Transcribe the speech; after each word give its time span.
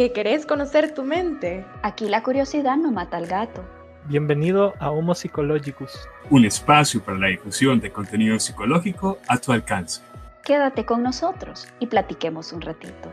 ¿Que 0.00 0.12
querés 0.12 0.46
conocer 0.46 0.94
tu 0.94 1.04
mente? 1.04 1.62
Aquí 1.82 2.08
la 2.08 2.22
curiosidad 2.22 2.78
no 2.78 2.90
mata 2.90 3.18
al 3.18 3.26
gato. 3.26 3.62
Bienvenido 4.06 4.72
a 4.78 4.90
Homo 4.90 5.14
Psychologicus, 5.14 6.08
un 6.30 6.46
espacio 6.46 7.02
para 7.02 7.18
la 7.18 7.26
difusión 7.26 7.80
de 7.80 7.92
contenido 7.92 8.38
psicológico 8.38 9.18
a 9.28 9.36
tu 9.36 9.52
alcance. 9.52 10.00
Quédate 10.42 10.86
con 10.86 11.02
nosotros 11.02 11.68
y 11.80 11.86
platiquemos 11.86 12.54
un 12.54 12.62
ratito. 12.62 13.12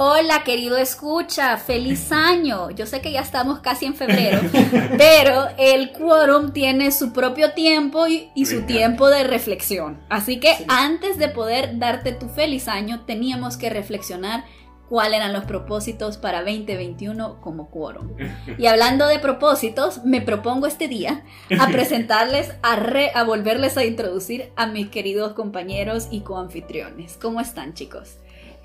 Hola, 0.00 0.44
querido 0.44 0.76
escucha, 0.76 1.56
feliz 1.56 2.12
año. 2.12 2.70
Yo 2.70 2.86
sé 2.86 3.00
que 3.00 3.10
ya 3.10 3.20
estamos 3.20 3.58
casi 3.58 3.84
en 3.84 3.96
febrero, 3.96 4.40
pero 4.96 5.48
el 5.58 5.90
quórum 5.90 6.52
tiene 6.52 6.92
su 6.92 7.12
propio 7.12 7.52
tiempo 7.52 8.06
y, 8.06 8.46
su 8.46 8.62
tiempo 8.62 9.08
de 9.08 9.24
reflexión. 9.24 9.98
Así 10.08 10.38
que 10.38 10.54
antes 10.68 11.18
de 11.18 11.26
poder 11.26 11.80
darte 11.80 12.12
tu 12.12 12.28
feliz 12.28 12.68
año, 12.68 13.06
teníamos 13.06 13.56
que 13.56 13.70
reflexionar 13.70 14.44
cuáles 14.88 15.16
eran 15.16 15.32
los 15.32 15.46
propósitos 15.46 16.16
para 16.16 16.44
2021 16.44 17.40
como 17.40 17.68
quórum. 17.68 18.12
Y 18.56 18.66
hablando 18.66 19.08
de 19.08 19.18
propósitos, 19.18 20.04
me 20.04 20.20
propongo 20.20 20.68
este 20.68 20.86
día 20.86 21.24
a 21.58 21.66
presentarles, 21.72 22.54
a, 22.62 22.74
a 23.14 23.24
volverles 23.24 23.76
a 23.76 23.84
introducir 23.84 24.52
a 24.54 24.68
mis 24.68 24.90
queridos 24.90 25.32
compañeros 25.32 26.06
y 26.12 26.20
coanfitriones. 26.20 27.18
¿Cómo 27.20 27.40
están, 27.40 27.74
chicos? 27.74 28.18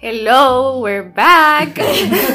Hello, 0.06 0.80
we're 0.80 1.14
back. 1.14 1.82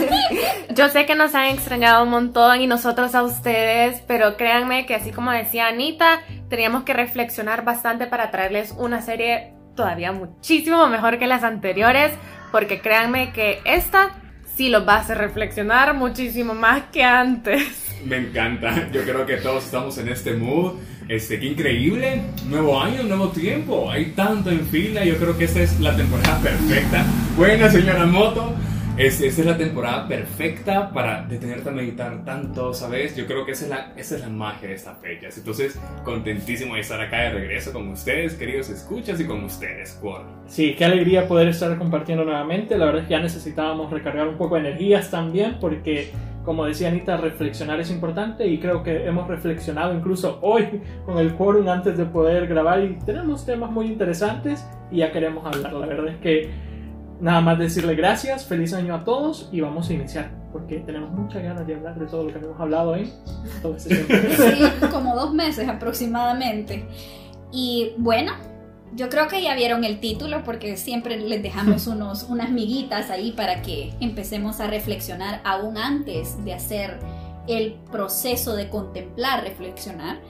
Yo 0.75 0.89
sé 0.89 1.05
que 1.05 1.15
nos 1.15 1.35
han 1.35 1.49
extrañado 1.49 2.03
un 2.03 2.09
montón 2.09 2.63
y 2.63 2.67
nosotros 2.67 3.15
a 3.15 3.23
ustedes, 3.23 4.03
pero 4.07 4.39
créanme 4.39 4.87
que 4.87 4.95
así 4.95 5.11
como 5.11 5.33
decía 5.33 5.67
Anita, 5.69 6.23
teníamos 6.49 6.85
que 6.85 6.95
reflexionar 6.95 7.67
bastante 7.67 8.07
para 8.07 8.31
traerles 8.31 8.75
una 8.79 9.03
serie 9.03 9.53
todavía 9.77 10.13
muchísimo 10.13 10.87
mejor 10.89 11.19
que 11.19 11.27
las 11.27 11.45
anteriores, 11.45 12.11
porque 12.53 12.81
créanme 12.81 13.35
que 13.35 13.61
esta 13.67 14.13
sí 14.57 14.71
los 14.71 14.89
va 14.89 14.95
a 14.95 15.01
hacer 15.01 15.19
reflexionar 15.19 15.93
muchísimo 15.93 16.55
más 16.55 16.85
que 16.91 17.05
antes. 17.05 17.99
Me 18.03 18.17
encanta, 18.17 18.91
yo 18.93 19.03
creo 19.03 19.27
que 19.27 19.37
todos 19.37 19.67
estamos 19.67 19.99
en 19.99 20.09
este 20.09 20.33
mood 20.33 20.79
este, 21.09 21.41
qué 21.41 21.47
increíble, 21.47 22.21
nuevo 22.49 22.81
año, 22.81 23.03
nuevo 23.03 23.29
tiempo, 23.29 23.91
hay 23.91 24.13
tanto 24.13 24.51
en 24.51 24.61
fila, 24.67 25.05
yo 25.05 25.17
creo 25.17 25.37
que 25.37 25.45
esta 25.45 25.63
es 25.63 25.81
la 25.81 25.97
temporada 25.97 26.39
perfecta. 26.41 27.05
Buena 27.37 27.71
señora 27.71 28.05
Moto, 28.05 28.55
esta 28.99 29.25
es 29.27 29.39
la 29.39 29.57
temporada 29.57 30.07
perfecta 30.07 30.91
para 30.91 31.23
detenerte 31.23 31.69
a 31.69 31.73
meditar 31.73 32.25
tanto, 32.25 32.75
¿sabes? 32.75 33.17
Yo 33.17 33.27
creo 33.27 33.47
que 33.47 33.53
esa 33.53 33.65
es 33.65 33.71
la, 33.71 33.93
esa 33.97 34.17
es 34.17 34.21
la 34.21 34.29
magia 34.29 34.69
de 34.69 34.75
esta 34.75 34.95
fecha. 34.97 35.29
Entonces, 35.35 35.79
contentísimo 36.05 36.75
de 36.75 36.81
estar 36.81 37.01
acá 37.01 37.21
de 37.23 37.31
regreso 37.31 37.73
con 37.73 37.89
ustedes, 37.89 38.35
queridos 38.35 38.69
escuchas, 38.69 39.21
y 39.21 39.25
con 39.25 39.45
ustedes, 39.45 39.97
Juan. 40.03 40.25
Sí, 40.49 40.75
qué 40.77 40.85
alegría 40.85 41.29
poder 41.29 41.49
estar 41.49 41.79
compartiendo 41.79 42.25
nuevamente. 42.25 42.77
La 42.77 42.87
verdad 42.87 43.03
es 43.03 43.09
que 43.09 43.13
ya 43.13 43.21
necesitábamos 43.21 43.91
recargar 43.91 44.27
un 44.27 44.37
poco 44.37 44.57
de 44.57 44.63
energías 44.63 45.11
también, 45.11 45.59
porque 45.61 46.11
como 46.49 46.65
decía 46.65 46.89
Anita, 46.89 47.19
reflexionar 47.19 47.79
es 47.79 47.91
importante 47.91 48.47
y 48.47 48.59
creo 48.59 48.83
que 48.83 49.05
hemos 49.05 49.29
reflexionado 49.29 49.93
incluso 49.93 50.39
hoy 50.41 50.81
con 51.05 51.19
el 51.19 51.35
quórum 51.35 51.69
antes 51.69 51.99
de 51.99 52.07
poder 52.07 52.47
grabar 52.47 52.83
y 52.83 52.99
tenemos 53.01 53.45
temas 53.45 53.71
muy 53.71 53.85
interesantes 53.85 54.67
y 54.91 55.01
ya 55.01 55.13
queremos 55.13 55.45
hablar. 55.45 55.75
La 55.75 55.85
verdad 55.85 56.09
es 56.09 56.17
que 56.23 56.51
nada 57.21 57.43
más 57.43 57.59
decirle 57.59 57.95
gracias, 57.95 58.47
feliz 58.47 58.73
año 58.73 58.95
a 58.95 59.05
todos 59.05 59.51
y 59.53 59.61
vamos 59.61 59.91
a 59.91 59.93
iniciar 59.93 60.31
porque 60.51 60.79
tenemos 60.79 61.11
muchas 61.11 61.43
ganas 61.43 61.67
de 61.67 61.75
hablar 61.75 61.99
de 61.99 62.07
todo 62.07 62.25
lo 62.25 62.33
que 62.33 62.39
hemos 62.39 62.59
hablado 62.59 62.93
hoy. 62.93 63.13
Este 63.77 63.97
sí, 63.97 64.87
como 64.91 65.15
dos 65.17 65.35
meses 65.35 65.69
aproximadamente. 65.69 66.89
Y 67.53 67.93
bueno, 67.99 68.33
yo 68.95 69.09
creo 69.09 69.29
que 69.29 69.43
ya 69.43 69.55
vieron 69.55 69.85
el 69.85 70.01
título 70.01 70.45
porque 70.45 70.77
siempre 70.77 71.17
les 71.19 71.43
dejamos 71.43 71.87
unos, 71.89 72.25
unas 72.25 72.51
miguitas 72.51 73.11
ahí 73.11 73.33
para 73.33 73.63
que 73.63 73.93
empecemos 74.01 74.61
a 74.61 74.67
reflexionar 74.67 75.41
aún 75.45 75.79
antes 75.79 76.43
de 76.45 76.55
hacer 76.55 76.99
el 77.47 77.75
proceso 77.91 78.55
de 78.55 78.69
contemplar, 78.69 79.45
reflexionar. 79.45 80.21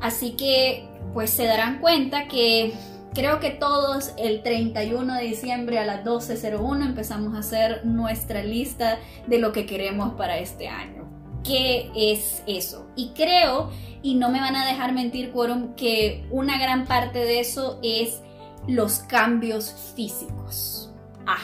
Así 0.00 0.32
que 0.32 0.88
pues 1.14 1.30
se 1.30 1.44
darán 1.44 1.78
cuenta 1.78 2.28
que 2.28 2.74
creo 3.14 3.40
que 3.40 3.50
todos 3.50 4.12
el 4.18 4.42
31 4.42 5.14
de 5.14 5.22
diciembre 5.22 5.78
a 5.78 5.86
las 5.86 6.04
12.01 6.04 6.84
empezamos 6.84 7.34
a 7.34 7.38
hacer 7.38 7.86
nuestra 7.86 8.42
lista 8.42 8.98
de 9.26 9.38
lo 9.38 9.52
que 9.52 9.64
queremos 9.64 10.14
para 10.14 10.38
este 10.38 10.68
año. 10.68 11.15
¿Qué 11.46 11.90
es 11.94 12.42
eso? 12.46 12.86
Y 12.96 13.10
creo 13.10 13.70
y 14.02 14.14
no 14.14 14.30
me 14.30 14.40
van 14.40 14.56
a 14.56 14.66
dejar 14.66 14.92
mentir, 14.92 15.32
Quorum, 15.32 15.74
que 15.74 16.24
una 16.30 16.58
gran 16.58 16.86
parte 16.86 17.20
de 17.20 17.40
eso 17.40 17.78
es 17.82 18.20
los 18.66 19.00
cambios 19.00 19.92
físicos. 19.94 20.90
Ah, 21.26 21.38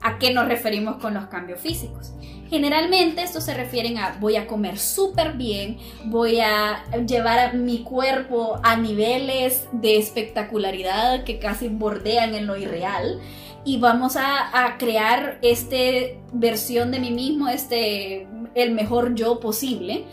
¿a 0.00 0.18
qué 0.18 0.32
nos 0.32 0.46
referimos 0.46 0.96
con 0.96 1.14
los 1.14 1.26
cambios 1.26 1.60
físicos? 1.60 2.12
Generalmente 2.48 3.22
estos 3.22 3.44
se 3.44 3.54
refieren 3.54 3.98
a 3.98 4.16
voy 4.20 4.36
a 4.36 4.46
comer 4.46 4.78
súper 4.78 5.32
bien, 5.32 5.78
voy 6.04 6.38
a 6.40 6.84
llevar 7.06 7.54
mi 7.54 7.82
cuerpo 7.82 8.60
a 8.62 8.76
niveles 8.76 9.66
de 9.72 9.96
espectacularidad 9.98 11.24
que 11.24 11.40
casi 11.40 11.68
bordean 11.68 12.36
en 12.36 12.46
lo 12.46 12.56
irreal 12.56 13.20
y 13.66 13.78
vamos 13.78 14.16
a, 14.16 14.76
crear 14.78 15.38
esta 15.42 15.76
versión 16.32 16.92
de 16.92 17.00
mí 17.00 17.10
mismo, 17.10 17.48
este, 17.48 18.28
el 18.54 18.70
mejor 18.70 19.14
yo 19.16 19.40
posible 19.40 20.04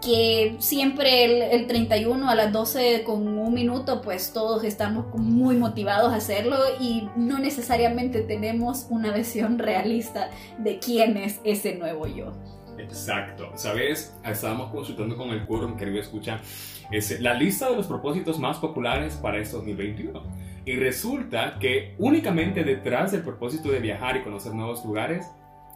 que 0.00 0.56
siempre 0.58 1.54
el, 1.54 1.66
31 1.66 2.28
a 2.28 2.34
las 2.34 2.52
12 2.52 3.04
con 3.04 3.28
un 3.38 3.54
minuto, 3.54 4.00
pues 4.00 4.32
todos 4.32 4.64
estamos 4.64 5.06
muy 5.14 5.56
motivados 5.56 6.12
a 6.12 6.16
hacerlo 6.16 6.56
y 6.80 7.08
no 7.14 7.38
necesariamente 7.38 8.22
tenemos 8.22 8.86
una 8.88 9.12
visión 9.12 9.58
realista 9.58 10.30
de 10.58 10.78
quién 10.78 11.16
es 11.18 11.38
ese 11.44 11.76
nuevo 11.76 12.06
yo. 12.08 12.32
Exacto, 12.78 13.52
¿sabes? 13.54 14.16
Estábamos 14.24 14.72
consultando 14.72 15.16
con 15.16 15.28
el 15.30 15.46
quórum, 15.46 15.76
querido 15.76 16.00
escucha, 16.00 16.40
es 16.90 17.20
la 17.20 17.34
lista 17.34 17.70
de 17.70 17.76
los 17.76 17.86
propósitos 17.86 18.38
más 18.38 18.56
populares 18.56 19.14
para 19.14 19.38
este 19.38 19.56
2021. 19.56 20.51
Y 20.64 20.76
resulta 20.76 21.58
que 21.58 21.94
únicamente 21.98 22.64
detrás 22.64 23.12
del 23.12 23.22
propósito 23.22 23.70
de 23.70 23.80
viajar 23.80 24.16
y 24.16 24.22
conocer 24.22 24.54
nuevos 24.54 24.84
lugares 24.84 25.26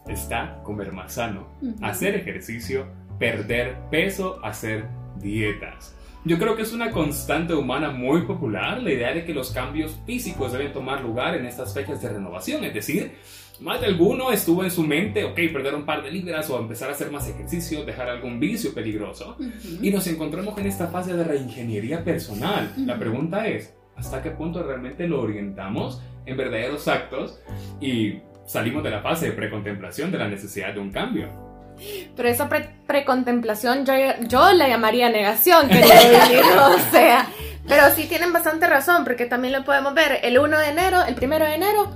está 0.07 0.61
comer 0.63 0.93
más 0.93 1.13
sano, 1.13 1.47
hacer 1.81 2.15
ejercicio, 2.15 2.87
perder 3.19 3.77
peso, 3.91 4.39
hacer 4.43 4.85
dietas. 5.19 5.93
Yo 6.23 6.37
creo 6.37 6.55
que 6.55 6.63
es 6.63 6.73
una 6.73 6.91
constante 6.91 7.53
humana 7.53 7.91
muy 7.91 8.23
popular 8.23 8.81
la 8.81 8.91
idea 8.91 9.13
de 9.13 9.23
que 9.23 9.33
los 9.33 9.51
cambios 9.51 9.97
físicos 10.05 10.51
deben 10.51 10.73
tomar 10.73 11.01
lugar 11.01 11.35
en 11.35 11.45
estas 11.45 11.73
fechas 11.73 12.01
de 12.01 12.09
renovación, 12.09 12.63
es 12.65 12.73
decir, 12.73 13.13
más 13.59 13.81
de 13.81 13.87
alguno 13.87 14.31
estuvo 14.31 14.63
en 14.63 14.69
su 14.69 14.83
mente, 14.83 15.23
ok, 15.23 15.35
perder 15.53 15.73
un 15.73 15.85
par 15.85 16.03
de 16.03 16.11
libras 16.11 16.49
o 16.49 16.59
empezar 16.59 16.89
a 16.89 16.91
hacer 16.91 17.11
más 17.11 17.27
ejercicio, 17.27 17.85
dejar 17.85 18.09
algún 18.09 18.39
vicio 18.39 18.73
peligroso. 18.73 19.37
Y 19.81 19.89
nos 19.89 20.05
encontramos 20.07 20.57
en 20.59 20.67
esta 20.67 20.87
fase 20.87 21.13
de 21.13 21.23
reingeniería 21.23 22.03
personal. 22.03 22.71
La 22.77 22.99
pregunta 22.99 23.47
es, 23.47 23.73
¿hasta 23.97 24.21
qué 24.21 24.31
punto 24.31 24.63
realmente 24.63 25.07
lo 25.07 25.21
orientamos 25.21 26.01
en 26.25 26.37
verdaderos 26.37 26.87
actos 26.87 27.39
y 27.81 28.19
salimos 28.45 28.83
de 28.83 28.91
la 28.91 29.01
fase 29.01 29.27
de 29.27 29.31
precontemplación 29.33 30.11
de 30.11 30.17
la 30.17 30.27
necesidad 30.27 30.73
de 30.73 30.79
un 30.79 30.91
cambio? 30.91 31.29
Pero 32.15 32.29
esa 32.29 32.49
precontemplación 32.87 33.85
yo, 33.85 33.93
yo 34.27 34.51
la 34.53 34.67
llamaría 34.67 35.09
negación, 35.09 35.69
o 35.69 36.79
sea. 36.91 37.27
Pero 37.67 37.89
sí 37.91 38.05
tienen 38.07 38.31
bastante 38.31 38.65
razón, 38.65 39.03
porque 39.03 39.25
también 39.25 39.53
lo 39.53 39.63
podemos 39.65 39.93
ver 39.93 40.19
el 40.23 40.39
1 40.39 40.57
de 40.57 40.69
enero, 40.69 41.03
el 41.05 41.15
1 41.21 41.37
de 41.37 41.55
enero, 41.55 41.91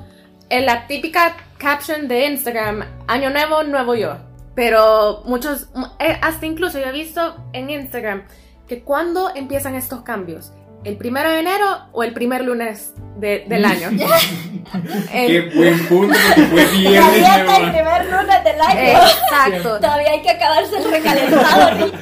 en 0.50 0.66
la 0.66 0.86
típica 0.86 1.38
caption 1.58 2.08
de 2.08 2.28
Instagram, 2.28 2.84
Año 3.08 3.30
Nuevo, 3.30 3.64
Nuevo 3.64 3.96
Yo. 3.96 4.18
Pero 4.54 5.24
muchos, 5.26 5.70
eh, 6.00 6.18
hasta 6.22 6.46
incluso 6.46 6.78
yo 6.78 6.88
he 6.88 6.92
visto 6.92 7.38
en 7.54 7.70
Instagram 7.70 8.24
que 8.68 8.84
cuando 8.84 9.34
empiezan 9.34 9.76
estos 9.76 10.02
cambios, 10.02 10.52
el 10.84 10.98
primero 10.98 11.30
de 11.30 11.40
enero 11.40 11.66
o 11.92 12.04
el 12.04 12.14
primer 12.14 12.44
lunes 12.44 12.94
del 13.18 13.66
año. 13.66 13.90
Qué 15.12 15.52
buen 15.54 15.88
punto, 15.88 16.18
porque 16.28 16.46
fue 16.46 16.66
viernes. 16.78 17.20
Todavía 17.20 17.58
el 17.58 17.72
primer 17.72 18.06
lunes 18.06 18.44
del 18.44 18.62
año. 18.62 18.80
Exacto. 18.80 19.80
Todavía 19.82 20.12
hay 20.12 20.22
que 20.22 20.30
acabarse 20.30 20.78
el 20.78 20.92
recalentado, 20.92 21.92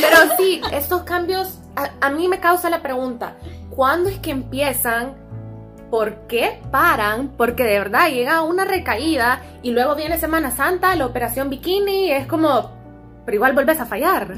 Pero 0.00 0.16
sí, 0.36 0.60
estos 0.72 1.02
cambios 1.02 1.60
a, 1.76 1.90
a 2.06 2.10
mí 2.10 2.28
me 2.28 2.40
causa 2.40 2.68
la 2.68 2.82
pregunta, 2.82 3.36
¿cuándo 3.70 4.10
es 4.10 4.18
que 4.18 4.30
empiezan? 4.30 5.14
¿Por 5.90 6.26
qué 6.28 6.60
paran? 6.70 7.32
Porque 7.36 7.64
de 7.64 7.78
verdad 7.78 8.10
llega 8.10 8.42
una 8.42 8.64
recaída 8.64 9.42
y 9.62 9.72
luego 9.72 9.96
viene 9.96 10.18
Semana 10.18 10.50
Santa, 10.50 10.94
la 10.94 11.06
operación 11.06 11.50
bikini, 11.50 12.12
es 12.12 12.26
como, 12.26 12.79
pero 13.30 13.36
igual 13.36 13.52
vuelves 13.52 13.78
a 13.78 13.86
fallar. 13.86 14.34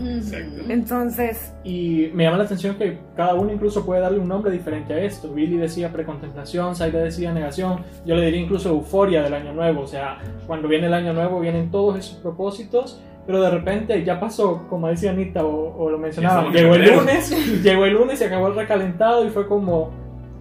Entonces... 0.69 1.55
Y 1.65 2.11
me 2.13 2.25
llama 2.25 2.37
la 2.37 2.45
atención 2.45 2.77
que 2.77 2.99
cada 3.17 3.33
uno 3.33 3.51
incluso 3.51 3.87
puede 3.87 4.03
darle 4.03 4.19
un 4.19 4.29
nombre 4.29 4.53
diferente 4.53 4.93
a 4.93 4.99
esto. 4.99 5.33
Billy 5.33 5.57
decía 5.57 5.91
precontemplación, 5.91 6.77
Saida 6.77 6.99
decía 6.99 7.33
negación, 7.33 7.79
yo 8.05 8.17
le 8.17 8.27
diría 8.27 8.43
incluso 8.43 8.69
euforia 8.69 9.23
del 9.23 9.33
año 9.33 9.55
nuevo. 9.55 9.81
O 9.81 9.87
sea, 9.87 10.19
cuando 10.47 10.69
viene 10.69 10.89
el 10.89 10.93
año 10.93 11.15
nuevo 11.15 11.41
vienen 11.41 11.71
todos 11.71 11.99
esos 11.99 12.19
propósitos, 12.19 13.01
pero 13.25 13.41
de 13.41 13.49
repente 13.49 14.05
ya 14.05 14.21
pasó, 14.21 14.67
como 14.69 14.89
decía 14.89 15.13
Anita 15.13 15.43
o, 15.43 15.89
lo 15.89 15.97
mencionaba, 15.97 16.51
llegó 16.51 16.75
el 16.75 16.95
lunes, 16.95 17.31
llegó 17.63 17.87
el 17.87 17.95
lunes 17.95 18.21
y 18.21 18.25
acabó 18.25 18.49
el 18.49 18.57
recalentado 18.57 19.25
y 19.25 19.31
fue 19.31 19.49
como, 19.49 19.91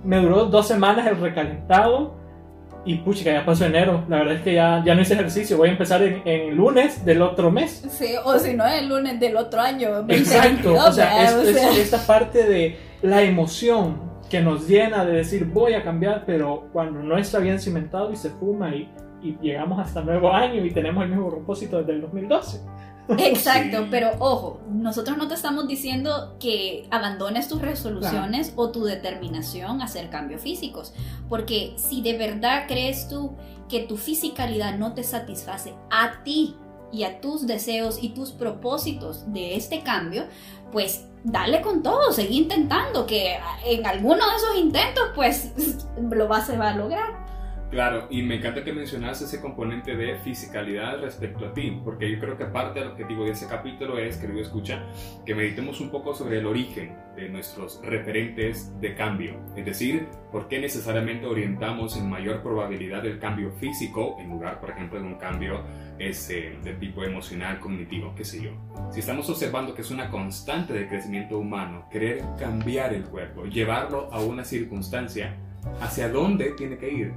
me 0.04 0.18
duró 0.18 0.48
dos 0.48 0.68
semanas 0.68 1.08
el 1.08 1.22
recalentado 1.22 2.16
y 2.86 2.96
puchica, 2.96 3.32
ya 3.32 3.46
pasó 3.46 3.66
enero. 3.66 4.04
La 4.10 4.18
verdad 4.20 4.36
es 4.36 4.42
que 4.42 4.54
ya, 4.56 4.84
ya 4.86 4.96
no 4.96 5.02
hice 5.02 5.14
ejercicio. 5.14 5.58
Voy 5.58 5.70
a 5.70 5.72
empezar 5.74 6.02
en, 6.02 6.22
en 6.26 6.56
lunes 6.56 7.06
del 7.06 7.22
otro 7.22 7.52
mes. 7.52 7.86
Sí, 7.90 8.16
o 8.24 8.38
si 8.40 8.54
no, 8.54 8.66
el 8.68 8.90
lunes 8.90 9.20
del 9.20 9.38
otro 9.38 9.62
año. 9.62 9.90
Exacto. 10.08 10.74
2022, 10.74 10.88
O 10.88 10.92
sea, 10.92 11.24
es, 11.24 11.48
es 11.48 11.78
esta 11.78 12.06
parte 12.06 12.44
de 12.48 12.78
la 13.02 13.22
emoción 13.22 14.12
que 14.30 14.42
nos 14.42 14.68
llena 14.68 15.06
de 15.06 15.14
decir 15.14 15.46
voy 15.46 15.74
a 15.74 15.84
cambiar, 15.84 16.24
pero 16.26 16.70
cuando 16.72 17.04
no 17.04 17.18
está 17.18 17.40
bien 17.40 17.60
cimentado 17.60 18.12
y 18.12 18.16
se 18.16 18.30
fuma 18.30 18.74
y, 18.74 18.90
y 19.22 19.38
llegamos 19.42 19.80
hasta 19.80 20.02
nuevo 20.02 20.32
año 20.32 20.64
y 20.66 20.72
tenemos 20.72 21.04
el 21.04 21.10
mismo 21.10 21.30
propósito 21.30 21.80
desde 21.80 21.94
el 21.94 22.02
2012. 22.02 22.62
Exacto, 23.20 23.84
Sí. 23.84 23.88
pero 23.90 24.12
ojo, 24.20 24.62
nosotros 24.70 25.18
no 25.18 25.28
te 25.28 25.34
estamos 25.36 25.68
diciendo 25.68 26.36
que 26.40 26.88
abandones 26.92 27.48
tus 27.48 27.62
resoluciones 27.62 28.54
o 28.56 28.72
tu 28.72 28.84
determinación 28.84 29.82
a 29.82 29.86
hacer 29.86 30.10
cambios 30.10 30.42
físicos, 30.42 30.94
porque 31.30 31.74
si 31.78 32.02
de 32.02 32.18
verdad 32.18 32.66
crees 32.68 33.08
tú 33.08 33.36
que 33.70 33.82
tu 33.82 33.98
fisicalidad 33.98 34.78
no 34.78 34.94
te 34.94 35.04
satisface 35.04 35.74
a 35.90 36.24
ti 36.24 36.56
y 36.92 37.04
a 37.04 37.22
tus 37.22 37.48
deseos 37.48 38.04
y 38.04 38.10
tus 38.10 38.32
propósitos 38.32 39.32
de 39.32 39.56
este 39.56 39.82
cambio, 39.82 40.26
pues 40.72 41.06
dale 41.24 41.62
con 41.62 41.84
todo, 41.84 42.12
seguí 42.12 42.38
intentando, 42.38 43.06
que 43.06 43.38
en 43.66 43.86
alguno 43.86 44.18
de 44.30 44.36
esos 44.36 44.58
intentos 44.58 45.04
pues 45.16 45.52
lo 46.12 46.28
vas 46.28 46.50
a, 46.50 46.58
va 46.58 46.72
a 46.72 46.76
lograr. 46.76 47.22
Claro, 47.72 48.08
y 48.10 48.22
me 48.22 48.36
encanta 48.36 48.66
que 48.66 48.74
mencionas 48.74 49.22
ese 49.22 49.40
componente 49.40 49.96
de 49.96 50.18
fisicalidad 50.18 51.00
respecto 51.00 51.46
a 51.46 51.54
ti, 51.54 51.80
porque 51.86 52.12
yo 52.12 52.20
creo 52.20 52.38
que 52.38 52.44
parte 52.44 52.82
del 52.82 52.90
objetivo 52.90 53.24
de 53.24 53.32
ese 53.32 53.48
capítulo 53.48 53.98
es, 53.98 54.18
querido 54.18 54.42
escucha, 54.42 54.84
que 55.26 55.34
meditemos 55.34 55.80
un 55.80 55.90
poco 55.90 56.14
sobre 56.14 56.40
el 56.40 56.48
origen 56.48 56.98
de 57.16 57.30
nuestros 57.30 57.80
referentes 57.82 58.78
de 58.82 58.94
cambio, 58.94 59.40
es 59.56 59.64
decir, 59.64 60.10
por 60.34 60.50
qué 60.50 60.60
necesariamente 60.60 61.26
orientamos 61.26 61.96
en 61.96 62.10
mayor 62.10 62.44
probabilidad 62.44 63.06
el 63.06 63.20
cambio 63.20 63.54
físico 63.54 64.18
en 64.20 64.32
lugar, 64.32 64.60
por 64.60 64.72
ejemplo, 64.72 65.00
de 65.00 65.06
un 65.08 65.16
cambio 65.16 65.64
ese, 65.98 66.58
de 66.62 66.74
tipo 66.74 67.06
emocional, 67.06 67.62
cognitivo, 67.62 68.14
qué 68.18 68.26
sé 68.26 68.44
yo. 68.44 68.52
Si 68.92 69.00
estamos 69.00 69.30
observando 69.30 69.74
que 69.74 69.82
es 69.82 69.92
una 69.92 70.10
constante 70.10 70.74
de 70.74 70.90
crecimiento 70.90 71.38
humano, 71.38 71.88
querer 71.90 72.22
cambiar 72.38 72.94
el 72.94 73.06
cuerpo, 73.06 73.46
llevarlo 73.46 74.10
a 74.12 74.20
una 74.20 74.44
circunstancia, 74.44 75.38
¿hacia 75.80 76.10
dónde 76.10 76.52
tiene 76.58 76.78
que 76.78 76.92
ir? 76.92 77.14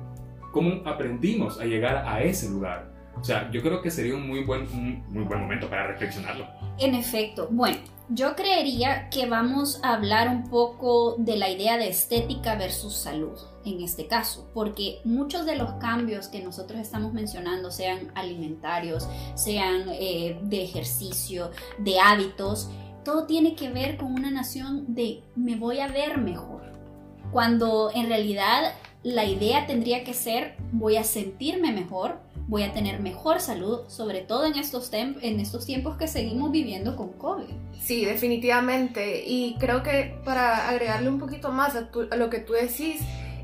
Cómo 0.54 0.88
aprendimos 0.88 1.60
a 1.60 1.64
llegar 1.64 2.04
a 2.06 2.22
ese 2.22 2.48
lugar. 2.48 2.94
O 3.20 3.24
sea, 3.24 3.50
yo 3.50 3.60
creo 3.60 3.82
que 3.82 3.90
sería 3.90 4.14
un 4.14 4.26
muy 4.26 4.44
buen, 4.44 4.62
un 4.68 5.04
muy 5.08 5.24
buen 5.24 5.40
momento 5.40 5.68
para 5.68 5.88
reflexionarlo. 5.88 6.46
En 6.78 6.94
efecto, 6.94 7.48
bueno, 7.50 7.78
yo 8.08 8.36
creería 8.36 9.08
que 9.10 9.26
vamos 9.26 9.80
a 9.82 9.94
hablar 9.94 10.28
un 10.28 10.48
poco 10.48 11.16
de 11.18 11.36
la 11.36 11.50
idea 11.50 11.76
de 11.76 11.88
estética 11.88 12.54
versus 12.54 12.94
salud 12.94 13.36
en 13.64 13.82
este 13.82 14.06
caso, 14.06 14.50
porque 14.52 15.00
muchos 15.04 15.46
de 15.46 15.56
los 15.56 15.72
cambios 15.74 16.28
que 16.28 16.42
nosotros 16.42 16.80
estamos 16.80 17.12
mencionando, 17.14 17.70
sean 17.70 18.12
alimentarios, 18.14 19.08
sean 19.34 19.88
eh, 19.88 20.38
de 20.42 20.62
ejercicio, 20.62 21.50
de 21.78 21.98
hábitos, 21.98 22.68
todo 23.04 23.26
tiene 23.26 23.54
que 23.54 23.70
ver 23.70 23.96
con 23.96 24.12
una 24.12 24.30
nación 24.30 24.94
de 24.94 25.22
me 25.34 25.56
voy 25.56 25.80
a 25.80 25.88
ver 25.88 26.18
mejor, 26.18 26.62
cuando 27.32 27.90
en 27.94 28.08
realidad 28.08 28.74
la 29.04 29.26
idea 29.26 29.66
tendría 29.66 30.02
que 30.02 30.14
ser 30.14 30.56
voy 30.72 30.96
a 30.96 31.04
sentirme 31.04 31.72
mejor, 31.72 32.18
voy 32.48 32.62
a 32.62 32.72
tener 32.72 33.00
mejor 33.00 33.40
salud, 33.40 33.80
sobre 33.88 34.22
todo 34.22 34.46
en 34.46 34.56
estos, 34.56 34.90
en 34.92 35.40
estos 35.40 35.66
tiempos 35.66 35.96
que 35.96 36.08
seguimos 36.08 36.50
viviendo 36.50 36.96
con 36.96 37.12
COVID. 37.12 37.44
Sí, 37.80 38.04
definitivamente. 38.04 39.22
Y 39.26 39.56
creo 39.60 39.82
que 39.82 40.16
para 40.24 40.68
agregarle 40.68 41.10
un 41.10 41.18
poquito 41.18 41.52
más 41.52 41.76
a, 41.76 41.90
a 42.10 42.16
lo 42.16 42.30
que 42.30 42.38
tú 42.38 42.54
decís, 42.54 43.00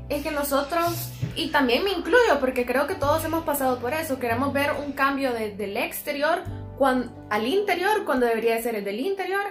es 0.09 0.23
que 0.23 0.31
nosotros, 0.31 1.09
y 1.35 1.51
también 1.51 1.83
me 1.83 1.91
incluyo, 1.91 2.39
porque 2.39 2.65
creo 2.65 2.87
que 2.87 2.95
todos 2.95 3.23
hemos 3.23 3.43
pasado 3.43 3.79
por 3.79 3.93
eso, 3.93 4.19
queremos 4.19 4.51
ver 4.51 4.71
un 4.85 4.93
cambio 4.93 5.31
desde 5.31 5.65
el 5.65 5.77
exterior 5.77 6.39
al 6.85 7.47
interior 7.47 8.05
cuando 8.05 8.25
debería 8.25 8.55
de 8.55 8.61
ser 8.61 8.75
el 8.75 8.83
del 8.83 8.99
interior 8.99 9.41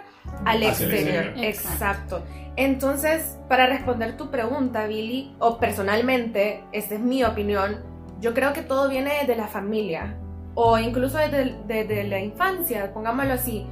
al 0.44 0.62
exterior. 0.62 0.94
exterior. 0.94 1.44
Exacto. 1.44 2.24
Entonces, 2.56 3.38
para 3.48 3.66
responder 3.66 4.16
tu 4.16 4.30
pregunta, 4.30 4.86
Billy, 4.86 5.34
o 5.38 5.58
personalmente, 5.58 6.64
esta 6.72 6.94
es 6.94 7.00
mi 7.00 7.24
opinión, 7.24 7.82
yo 8.20 8.34
creo 8.34 8.52
que 8.52 8.62
todo 8.62 8.88
viene 8.88 9.24
de 9.26 9.36
la 9.36 9.48
familia, 9.48 10.16
o 10.54 10.78
incluso 10.78 11.18
desde, 11.18 11.56
desde 11.66 12.04
la 12.04 12.20
infancia, 12.20 12.92
pongámoslo 12.92 13.34
así. 13.34 13.66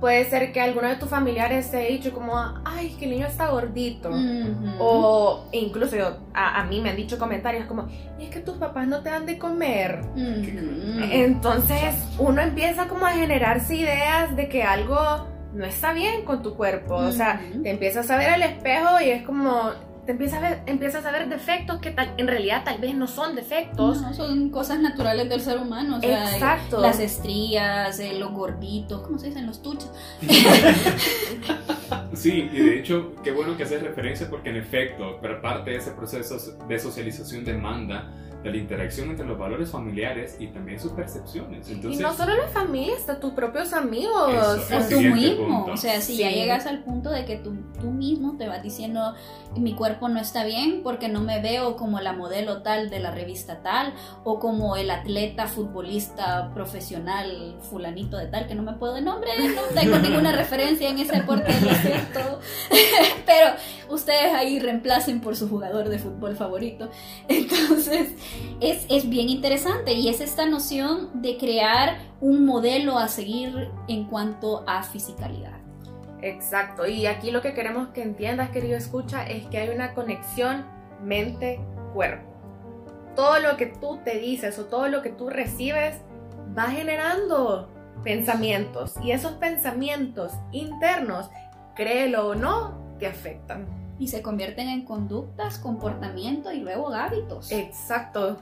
Puede 0.00 0.24
ser 0.26 0.52
que 0.52 0.60
alguno 0.60 0.88
de 0.88 0.96
tus 0.96 1.08
familiares 1.08 1.70
te 1.70 1.78
haya 1.78 1.88
dicho 1.88 2.12
como, 2.12 2.34
ay, 2.64 2.94
que 2.98 3.06
el 3.06 3.12
niño 3.12 3.26
está 3.26 3.48
gordito. 3.48 4.10
O 4.78 5.46
incluso 5.52 5.96
yo- 5.96 6.18
a, 6.34 6.60
a 6.60 6.64
mí 6.64 6.80
me 6.80 6.90
han 6.90 6.96
dicho 6.96 7.18
comentarios 7.18 7.64
como, 7.66 7.88
es 8.20 8.28
que 8.28 8.40
tus 8.40 8.56
papás 8.58 8.86
no 8.86 9.00
te 9.02 9.08
dan 9.10 9.24
de 9.26 9.38
comer. 9.38 10.00
Entonces 11.12 11.94
uno 12.18 12.42
empieza 12.42 12.88
como 12.88 13.06
a 13.06 13.10
generarse 13.12 13.76
ideas 13.76 14.34
de 14.36 14.48
que 14.48 14.62
algo 14.62 14.98
no 15.54 15.64
está 15.64 15.92
bien 15.92 16.24
con 16.24 16.42
tu 16.42 16.54
cuerpo. 16.56 16.96
O 16.96 17.12
sea, 17.12 17.40
te 17.62 17.70
empiezas 17.70 18.10
a 18.10 18.16
ver 18.18 18.30
al 18.30 18.42
espejo 18.42 19.00
y 19.00 19.10
es 19.10 19.22
como, 19.22 19.70
te 20.06 20.12
empiezas 20.12 20.38
a 20.38 20.48
ver, 20.48 20.62
empiezas 20.66 21.04
a 21.04 21.10
ver 21.10 21.28
defectos 21.28 21.80
que 21.80 21.90
tal- 21.90 22.14
en 22.16 22.28
realidad 22.28 22.62
tal 22.64 22.78
vez 22.78 22.94
no 22.94 23.06
son 23.08 23.34
defectos. 23.34 24.00
No, 24.00 24.14
son 24.14 24.50
cosas 24.50 24.78
naturales 24.78 25.28
del 25.28 25.40
ser 25.40 25.58
humano. 25.58 25.96
O 25.98 26.00
sea, 26.00 26.32
Exacto. 26.32 26.80
Las 26.80 27.00
estrías, 27.00 27.98
eh, 27.98 28.14
los 28.18 28.32
gorditos, 28.32 29.02
¿cómo 29.02 29.18
se 29.18 29.26
dicen? 29.26 29.46
Los 29.46 29.60
tuchos. 29.62 29.90
Sí, 32.14 32.48
y 32.52 32.58
de 32.60 32.78
hecho, 32.80 33.12
qué 33.22 33.30
bueno 33.30 33.56
que 33.56 33.64
haces 33.64 33.82
referencia 33.82 34.28
porque 34.30 34.48
en 34.48 34.56
efecto, 34.56 35.18
pero 35.20 35.40
parte 35.42 35.70
de 35.72 35.76
ese 35.76 35.90
proceso 35.90 36.38
de 36.66 36.78
socialización 36.78 37.44
demanda 37.44 38.10
de 38.46 38.52
la 38.52 38.58
interacción 38.58 39.10
entre 39.10 39.26
los 39.26 39.38
valores 39.38 39.70
familiares 39.70 40.36
y 40.38 40.46
también 40.48 40.78
sus 40.80 40.92
percepciones. 40.92 41.68
Entonces, 41.68 42.00
y 42.00 42.02
no 42.02 42.14
solo 42.14 42.34
la 42.36 42.48
familia, 42.48 42.94
hasta 42.96 43.18
tus 43.20 43.32
propios 43.32 43.72
amigos. 43.72 44.32
Eso, 44.70 44.88
tú 44.88 45.00
mismo. 45.00 45.56
punto. 45.64 45.72
O 45.72 45.76
sea, 45.76 46.00
si 46.00 46.14
Sí. 46.14 46.18
ya 46.18 46.30
llegas 46.30 46.66
al 46.66 46.82
punto 46.84 47.10
de 47.10 47.24
que 47.24 47.36
tú, 47.36 47.54
tú 47.80 47.90
mismo 47.90 48.36
te 48.36 48.48
vas 48.48 48.62
diciendo 48.62 49.14
mi 49.56 49.74
cuerpo 49.74 50.08
no 50.08 50.20
está 50.20 50.44
bien 50.44 50.82
porque 50.82 51.08
no 51.08 51.20
me 51.22 51.40
veo 51.40 51.76
como 51.76 52.00
la 52.00 52.12
modelo 52.12 52.62
tal 52.62 52.90
de 52.90 53.00
la 53.00 53.10
revista 53.10 53.62
tal 53.62 53.94
o 54.22 54.38
como 54.38 54.76
el 54.76 54.90
atleta 54.90 55.46
futbolista 55.46 56.50
profesional 56.54 57.56
fulanito 57.70 58.16
de 58.18 58.26
tal 58.26 58.46
que 58.46 58.54
no 58.54 58.62
me 58.62 58.74
puedo 58.74 58.94
de 58.94 59.00
nombre, 59.02 59.30
no 59.54 59.62
tengo 59.80 59.98
ninguna 59.98 60.32
referencia 60.32 60.90
en 60.90 60.98
ese 60.98 61.16
deporte, 61.16 61.52
lo 61.62 61.74
siento. 61.74 62.40
Pero 63.26 63.46
ustedes 64.16 64.34
ahí 64.34 64.58
reemplacen 64.58 65.20
por 65.20 65.36
su 65.36 65.48
jugador 65.48 65.88
de 65.88 65.98
fútbol 65.98 66.36
favorito. 66.36 66.90
Entonces, 67.28 68.10
es, 68.60 68.86
es 68.88 69.08
bien 69.08 69.28
interesante 69.28 69.92
y 69.92 70.08
es 70.08 70.20
esta 70.20 70.46
noción 70.46 71.10
de 71.20 71.36
crear 71.36 71.98
un 72.20 72.46
modelo 72.46 72.98
a 72.98 73.08
seguir 73.08 73.70
en 73.88 74.04
cuanto 74.04 74.64
a 74.66 74.82
fisicalidad. 74.82 75.58
Exacto, 76.22 76.86
y 76.86 77.06
aquí 77.06 77.30
lo 77.30 77.42
que 77.42 77.52
queremos 77.52 77.88
que 77.88 78.02
entiendas, 78.02 78.50
querido 78.50 78.76
escucha, 78.76 79.24
es 79.26 79.46
que 79.46 79.58
hay 79.58 79.68
una 79.68 79.94
conexión 79.94 80.64
mente-cuerpo. 81.02 82.32
Todo 83.14 83.38
lo 83.38 83.56
que 83.56 83.66
tú 83.66 84.00
te 84.04 84.18
dices 84.18 84.58
o 84.58 84.64
todo 84.64 84.88
lo 84.88 85.02
que 85.02 85.10
tú 85.10 85.28
recibes 85.28 86.00
va 86.56 86.64
generando 86.64 87.68
pensamientos 88.02 88.94
y 89.02 89.12
esos 89.12 89.32
pensamientos 89.32 90.32
internos, 90.52 91.30
créelo 91.74 92.28
o 92.28 92.34
no, 92.34 92.96
te 92.98 93.06
afectan. 93.06 93.85
Y 93.98 94.08
se 94.08 94.22
convierten 94.22 94.68
en 94.68 94.84
conductas, 94.84 95.58
comportamiento 95.58 96.52
y 96.52 96.60
luego 96.60 96.92
hábitos. 96.92 97.50
Exacto, 97.50 98.38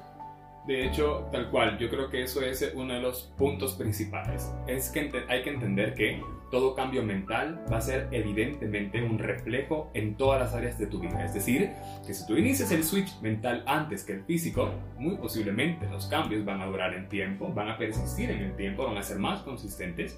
de 0.66 0.86
hecho, 0.86 1.28
tal 1.30 1.50
cual, 1.50 1.78
yo 1.78 1.90
creo 1.90 2.08
que 2.08 2.22
eso 2.22 2.40
es 2.40 2.72
uno 2.74 2.94
de 2.94 3.00
los 3.00 3.24
puntos 3.36 3.74
principales. 3.74 4.50
Es 4.66 4.88
que 4.88 5.10
hay 5.28 5.42
que 5.42 5.50
entender 5.50 5.94
que 5.94 6.22
todo 6.54 6.76
cambio 6.76 7.02
mental 7.02 7.64
va 7.70 7.78
a 7.78 7.80
ser 7.80 8.06
evidentemente 8.12 9.02
un 9.02 9.18
reflejo 9.18 9.90
en 9.92 10.14
todas 10.14 10.40
las 10.40 10.54
áreas 10.54 10.78
de 10.78 10.86
tu 10.86 11.00
vida. 11.00 11.24
Es 11.24 11.34
decir, 11.34 11.70
que 12.06 12.14
si 12.14 12.24
tú 12.28 12.36
inicias 12.36 12.70
el 12.70 12.84
switch 12.84 13.20
mental 13.22 13.64
antes 13.66 14.04
que 14.04 14.12
el 14.12 14.22
físico, 14.22 14.70
muy 14.96 15.16
posiblemente 15.16 15.88
los 15.90 16.06
cambios 16.06 16.44
van 16.44 16.60
a 16.60 16.66
durar 16.66 16.94
en 16.94 17.08
tiempo, 17.08 17.52
van 17.52 17.70
a 17.70 17.76
persistir 17.76 18.30
en 18.30 18.40
el 18.40 18.54
tiempo, 18.54 18.86
van 18.86 18.96
a 18.96 19.02
ser 19.02 19.18
más 19.18 19.40
consistentes. 19.40 20.16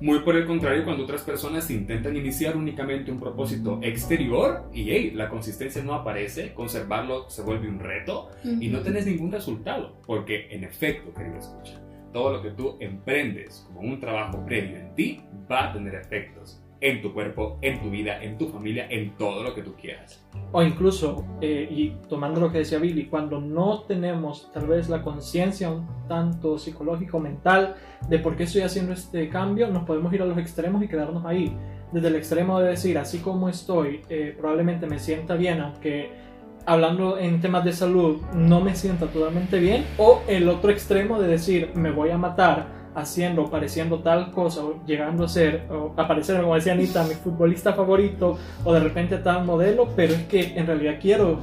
Muy 0.00 0.20
por 0.20 0.36
el 0.36 0.46
contrario, 0.46 0.82
cuando 0.82 1.04
otras 1.04 1.20
personas 1.20 1.70
intentan 1.70 2.16
iniciar 2.16 2.56
únicamente 2.56 3.12
un 3.12 3.20
propósito 3.20 3.78
exterior 3.82 4.70
y 4.72 4.90
hey, 4.90 5.12
la 5.14 5.28
consistencia 5.28 5.82
no 5.82 5.92
aparece, 5.92 6.54
conservarlo 6.54 7.28
se 7.28 7.42
vuelve 7.42 7.68
un 7.68 7.80
reto 7.80 8.30
y 8.44 8.68
no 8.68 8.80
tenés 8.80 9.06
ningún 9.06 9.30
resultado. 9.30 10.00
Porque 10.06 10.48
en 10.52 10.64
efecto, 10.64 11.12
querido 11.12 11.36
escucha, 11.36 11.82
todo 12.16 12.32
lo 12.32 12.42
que 12.42 12.52
tú 12.52 12.78
emprendes 12.80 13.66
como 13.66 13.80
un 13.80 14.00
trabajo 14.00 14.42
previo 14.46 14.78
en 14.78 14.94
ti 14.94 15.20
va 15.52 15.68
a 15.68 15.72
tener 15.74 15.96
efectos 15.96 16.62
en 16.80 17.02
tu 17.02 17.12
cuerpo, 17.12 17.58
en 17.60 17.78
tu 17.82 17.90
vida, 17.90 18.22
en 18.22 18.38
tu 18.38 18.48
familia, 18.48 18.86
en 18.88 19.14
todo 19.18 19.42
lo 19.42 19.54
que 19.54 19.60
tú 19.60 19.74
quieras. 19.74 20.26
O 20.50 20.62
incluso, 20.62 21.26
eh, 21.42 21.68
y 21.70 21.90
tomando 22.08 22.40
lo 22.40 22.50
que 22.50 22.58
decía 22.58 22.78
Billy, 22.78 23.04
cuando 23.04 23.38
no 23.38 23.82
tenemos 23.82 24.50
tal 24.50 24.66
vez 24.66 24.88
la 24.88 25.02
conciencia 25.02 25.70
un 25.70 25.86
tanto 26.08 26.58
psicológico, 26.58 27.20
mental, 27.20 27.76
de 28.08 28.18
por 28.18 28.34
qué 28.34 28.44
estoy 28.44 28.62
haciendo 28.62 28.94
este 28.94 29.28
cambio, 29.28 29.68
nos 29.68 29.84
podemos 29.84 30.10
ir 30.14 30.22
a 30.22 30.24
los 30.24 30.38
extremos 30.38 30.82
y 30.82 30.88
quedarnos 30.88 31.26
ahí. 31.26 31.54
Desde 31.92 32.08
el 32.08 32.16
extremo 32.16 32.58
de 32.60 32.70
decir, 32.70 32.96
así 32.96 33.18
como 33.18 33.50
estoy, 33.50 34.00
eh, 34.08 34.34
probablemente 34.38 34.86
me 34.86 34.98
sienta 34.98 35.34
bien, 35.34 35.60
aunque 35.60 36.08
hablando 36.66 37.18
en 37.18 37.40
temas 37.40 37.64
de 37.64 37.72
salud, 37.72 38.20
no 38.34 38.60
me 38.60 38.74
sienta 38.74 39.06
totalmente 39.06 39.58
bien, 39.58 39.86
o 39.96 40.20
el 40.26 40.48
otro 40.48 40.70
extremo 40.70 41.20
de 41.20 41.28
decir, 41.28 41.70
me 41.74 41.92
voy 41.92 42.10
a 42.10 42.18
matar 42.18 42.66
haciendo, 42.94 43.48
pareciendo 43.50 44.00
tal 44.00 44.32
cosa, 44.32 44.64
o 44.64 44.84
llegando 44.84 45.24
a 45.24 45.28
ser, 45.28 45.66
o 45.70 45.92
aparecer, 45.96 46.40
como 46.40 46.54
decía 46.54 46.72
Anita, 46.72 47.04
mi 47.04 47.14
futbolista 47.14 47.72
favorito, 47.72 48.38
o 48.64 48.72
de 48.72 48.80
repente 48.80 49.18
tal 49.18 49.44
modelo, 49.44 49.88
pero 49.94 50.14
es 50.14 50.24
que 50.24 50.58
en 50.58 50.66
realidad 50.66 50.94
quiero, 51.00 51.38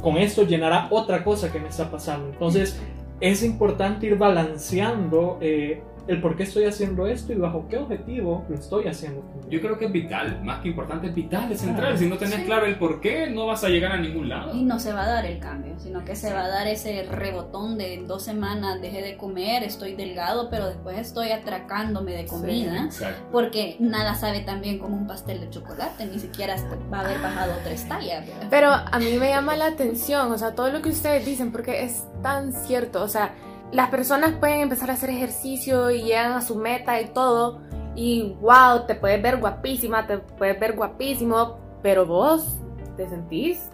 con 0.00 0.16
esto 0.16 0.44
llenará 0.44 0.86
otra 0.90 1.24
cosa 1.24 1.50
que 1.50 1.58
me 1.58 1.68
está 1.68 1.90
pasando. 1.90 2.28
Entonces, 2.28 2.80
es 3.20 3.42
importante 3.42 4.06
ir 4.06 4.18
balanceando 4.18 5.38
eh, 5.40 5.82
el 6.08 6.20
por 6.20 6.36
qué 6.36 6.42
estoy 6.42 6.64
haciendo 6.64 7.06
esto 7.06 7.32
y 7.32 7.36
bajo 7.36 7.66
qué 7.68 7.78
objetivo 7.78 8.44
lo 8.48 8.56
estoy 8.56 8.86
haciendo. 8.88 9.22
Yo 9.48 9.60
creo 9.60 9.78
que 9.78 9.86
es 9.86 9.92
vital, 9.92 10.42
más 10.42 10.60
que 10.60 10.68
importante, 10.68 11.06
es 11.08 11.14
vital, 11.14 11.52
es 11.52 11.60
central. 11.60 11.80
Claro. 11.88 11.98
Si 11.98 12.08
no 12.08 12.16
tenés 12.18 12.34
Sí. 12.40 12.44
claro 12.44 12.66
el 12.66 12.76
por 12.76 13.00
qué, 13.00 13.28
no 13.30 13.46
vas 13.46 13.62
a 13.64 13.68
llegar 13.68 13.92
a 13.92 13.98
ningún 13.98 14.28
lado. 14.28 14.54
Y 14.54 14.64
no 14.64 14.78
se 14.80 14.92
va 14.92 15.02
a 15.04 15.06
dar 15.06 15.26
el 15.26 15.38
cambio, 15.38 15.74
sino 15.78 16.04
que 16.04 16.16
se 16.16 16.32
va 16.32 16.44
a 16.44 16.48
dar 16.48 16.66
ese 16.66 17.04
rebotón 17.04 17.78
de 17.78 17.94
en 17.94 18.06
dos 18.06 18.22
semanas 18.22 18.80
dejé 18.80 19.02
de 19.02 19.16
comer, 19.16 19.62
estoy 19.62 19.94
delgado, 19.94 20.48
pero 20.50 20.66
después 20.66 20.98
estoy 20.98 21.30
atracándome 21.30 22.12
de 22.12 22.26
comida. 22.26 22.84
Exacto. 22.84 23.22
Porque 23.30 23.76
nada 23.78 24.14
sabe 24.14 24.40
tan 24.40 24.60
bien 24.60 24.78
como 24.78 24.96
un 24.96 25.06
pastel 25.06 25.40
de 25.40 25.50
chocolate, 25.50 26.06
ni 26.06 26.18
siquiera 26.18 26.56
va 26.92 26.98
a 26.98 27.00
haber 27.02 27.20
bajado 27.20 27.52
tres 27.64 27.86
tallas. 27.88 28.26
¿verdad? 28.26 28.46
Pero 28.50 28.68
a 28.70 28.98
mí 28.98 29.16
me 29.18 29.28
llama 29.28 29.56
la 29.56 29.66
atención, 29.66 30.32
o 30.32 30.38
sea, 30.38 30.54
todo 30.54 30.70
lo 30.70 30.82
que 30.82 30.88
ustedes 30.88 31.24
dicen, 31.24 31.52
porque 31.52 31.84
es 31.84 32.04
tan 32.22 32.52
cierto, 32.52 33.02
o 33.02 33.08
sea, 33.08 33.34
las 33.72 33.88
personas 33.88 34.34
pueden 34.34 34.60
empezar 34.60 34.90
a 34.90 34.94
hacer 34.94 35.10
ejercicio 35.10 35.90
y 35.90 36.02
llegan 36.02 36.32
a 36.32 36.42
su 36.42 36.56
meta 36.56 37.00
y 37.00 37.06
todo, 37.06 37.60
y 37.94 38.36
wow, 38.40 38.86
te 38.86 38.94
puedes 38.94 39.20
ver 39.22 39.38
guapísima, 39.38 40.06
te 40.06 40.18
puedes 40.18 40.58
ver 40.60 40.76
guapísimo, 40.76 41.58
pero 41.82 42.06
vos 42.06 42.58
te 42.96 43.08
sentís 43.08 43.70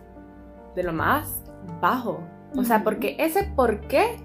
de 0.74 0.82
lo 0.82 0.92
más 0.92 1.42
bajo. 1.80 2.20
O 2.56 2.64
sea, 2.64 2.82
porque 2.82 3.16
ese 3.18 3.44
por 3.44 3.80
qué 3.88 4.16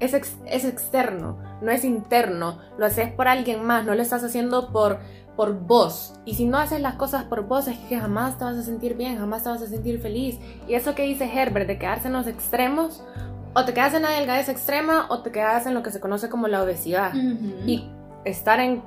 es, 0.00 0.14
ex- 0.14 0.38
es 0.46 0.64
externo, 0.64 1.38
no 1.62 1.70
es 1.70 1.84
interno, 1.84 2.58
lo 2.78 2.86
haces 2.86 3.12
por 3.12 3.28
alguien 3.28 3.64
más, 3.64 3.84
no 3.84 3.94
lo 3.94 4.02
estás 4.02 4.24
haciendo 4.24 4.72
por, 4.72 4.98
por 5.36 5.54
vos. 5.60 6.14
Y 6.24 6.34
si 6.34 6.46
no 6.46 6.58
haces 6.58 6.80
las 6.80 6.94
cosas 6.94 7.24
por 7.24 7.46
vos, 7.46 7.68
es 7.68 7.78
que 7.78 7.98
jamás 7.98 8.38
te 8.38 8.44
vas 8.44 8.56
a 8.56 8.62
sentir 8.62 8.96
bien, 8.96 9.18
jamás 9.18 9.44
te 9.44 9.50
vas 9.50 9.62
a 9.62 9.66
sentir 9.66 10.00
feliz. 10.00 10.38
Y 10.66 10.74
eso 10.74 10.94
que 10.94 11.02
dice 11.04 11.30
Herbert 11.32 11.66
de 11.66 11.78
quedarse 11.78 12.08
en 12.08 12.14
los 12.14 12.26
extremos, 12.26 13.04
o 13.54 13.64
te 13.64 13.72
quedas 13.74 13.94
en 13.94 14.02
la 14.02 14.10
delgadez 14.10 14.48
extrema 14.48 15.06
o 15.10 15.22
te 15.22 15.32
quedas 15.32 15.66
en 15.66 15.74
lo 15.74 15.82
que 15.82 15.90
se 15.90 16.00
conoce 16.00 16.28
como 16.28 16.46
la 16.48 16.62
obesidad. 16.62 17.10
Ujú. 17.14 17.54
Y 17.66 17.88
estar 18.24 18.60
en 18.60 18.82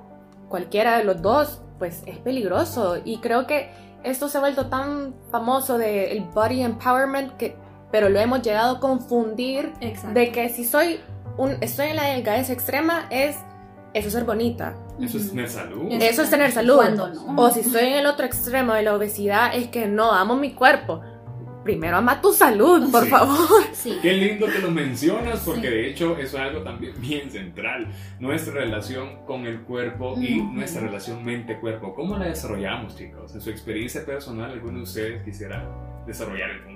cualquiera 0.50 0.98
de 0.98 1.04
los 1.04 1.22
dos, 1.22 1.62
pues 1.80 2.04
es 2.06 2.18
peligroso. 2.20 2.98
Y 3.04 3.18
creo 3.20 3.48
que 3.48 3.72
esto 4.04 4.30
se 4.30 4.38
ha 4.38 4.42
vuelto 4.42 4.68
tan 4.68 5.16
famoso 5.32 5.78
del 5.78 6.22
body 6.34 6.62
empowerment, 6.62 7.36
que, 7.38 7.56
pero 7.92 8.10
lo 8.10 8.20
hemos 8.20 8.42
llegado 8.42 8.78
a 8.78 8.80
confundir 8.80 9.74
Exacto. 9.82 10.14
de 10.20 10.32
que 10.32 10.50
si 10.50 10.64
soy 10.66 11.00
un, 11.38 11.58
estoy 11.62 11.88
en 11.88 11.96
la 11.96 12.04
delgadez 12.10 12.50
extrema 12.50 13.06
es 13.10 13.36
eso 13.94 14.08
es 14.08 14.14
ser 14.14 14.24
bonita. 14.24 14.76
Eso 15.00 15.18
es 15.18 15.30
tener 15.30 15.48
salud. 15.50 15.88
Es- 15.92 16.04
Eso 16.14 16.22
es 16.24 16.30
tener 16.32 16.52
salud. 16.52 16.82
No. 16.96 17.12
O 17.38 17.50
si 17.52 17.60
estoy 17.60 17.86
en 17.86 17.94
el 17.94 18.06
otro 18.08 18.26
extremo 18.26 18.74
de 18.74 18.82
la 18.82 18.96
obesidad 18.96 19.54
es 19.56 19.68
que 19.68 19.88
no 19.88 20.12
amo 20.14 20.36
mi 20.36 20.54
cuerpo. 20.54 21.02
Primero 21.64 21.98
ama 21.98 22.20
tu 22.22 22.34
salud, 22.34 22.92
por 22.92 23.04
Sí. 23.06 23.10
favor. 23.10 23.38
Sí. 23.74 23.98
Qué 24.02 24.14
lindo 24.14 24.48
que 24.48 24.60
lo 24.60 24.70
mencionas 24.72 25.40
porque 25.46 25.62
Sí. 25.62 25.68
de 25.68 25.90
hecho 25.90 26.18
eso 26.18 26.38
es 26.38 26.44
algo 26.44 26.62
también 26.62 26.94
bien 27.00 27.30
central. 27.32 27.88
Nuestra 28.20 28.54
relación 28.56 29.26
con 29.26 29.46
el 29.46 29.62
cuerpo 29.62 30.16
y 30.20 30.42
nuestra 30.42 30.82
relación 30.82 31.24
mente-cuerpo. 31.24 31.94
¿Cómo 31.96 32.18
la 32.18 32.26
desarrollamos, 32.26 32.98
chicos? 32.98 33.34
En 33.36 33.42
su 33.42 33.50
experiencia 33.50 34.06
personal, 34.06 34.52
¿alguno 34.52 34.78
de 34.80 34.84
ustedes 34.84 35.24
quisiera 35.24 35.66
desarrollar 36.06 36.50
el 36.50 36.60
punto? 36.64 36.73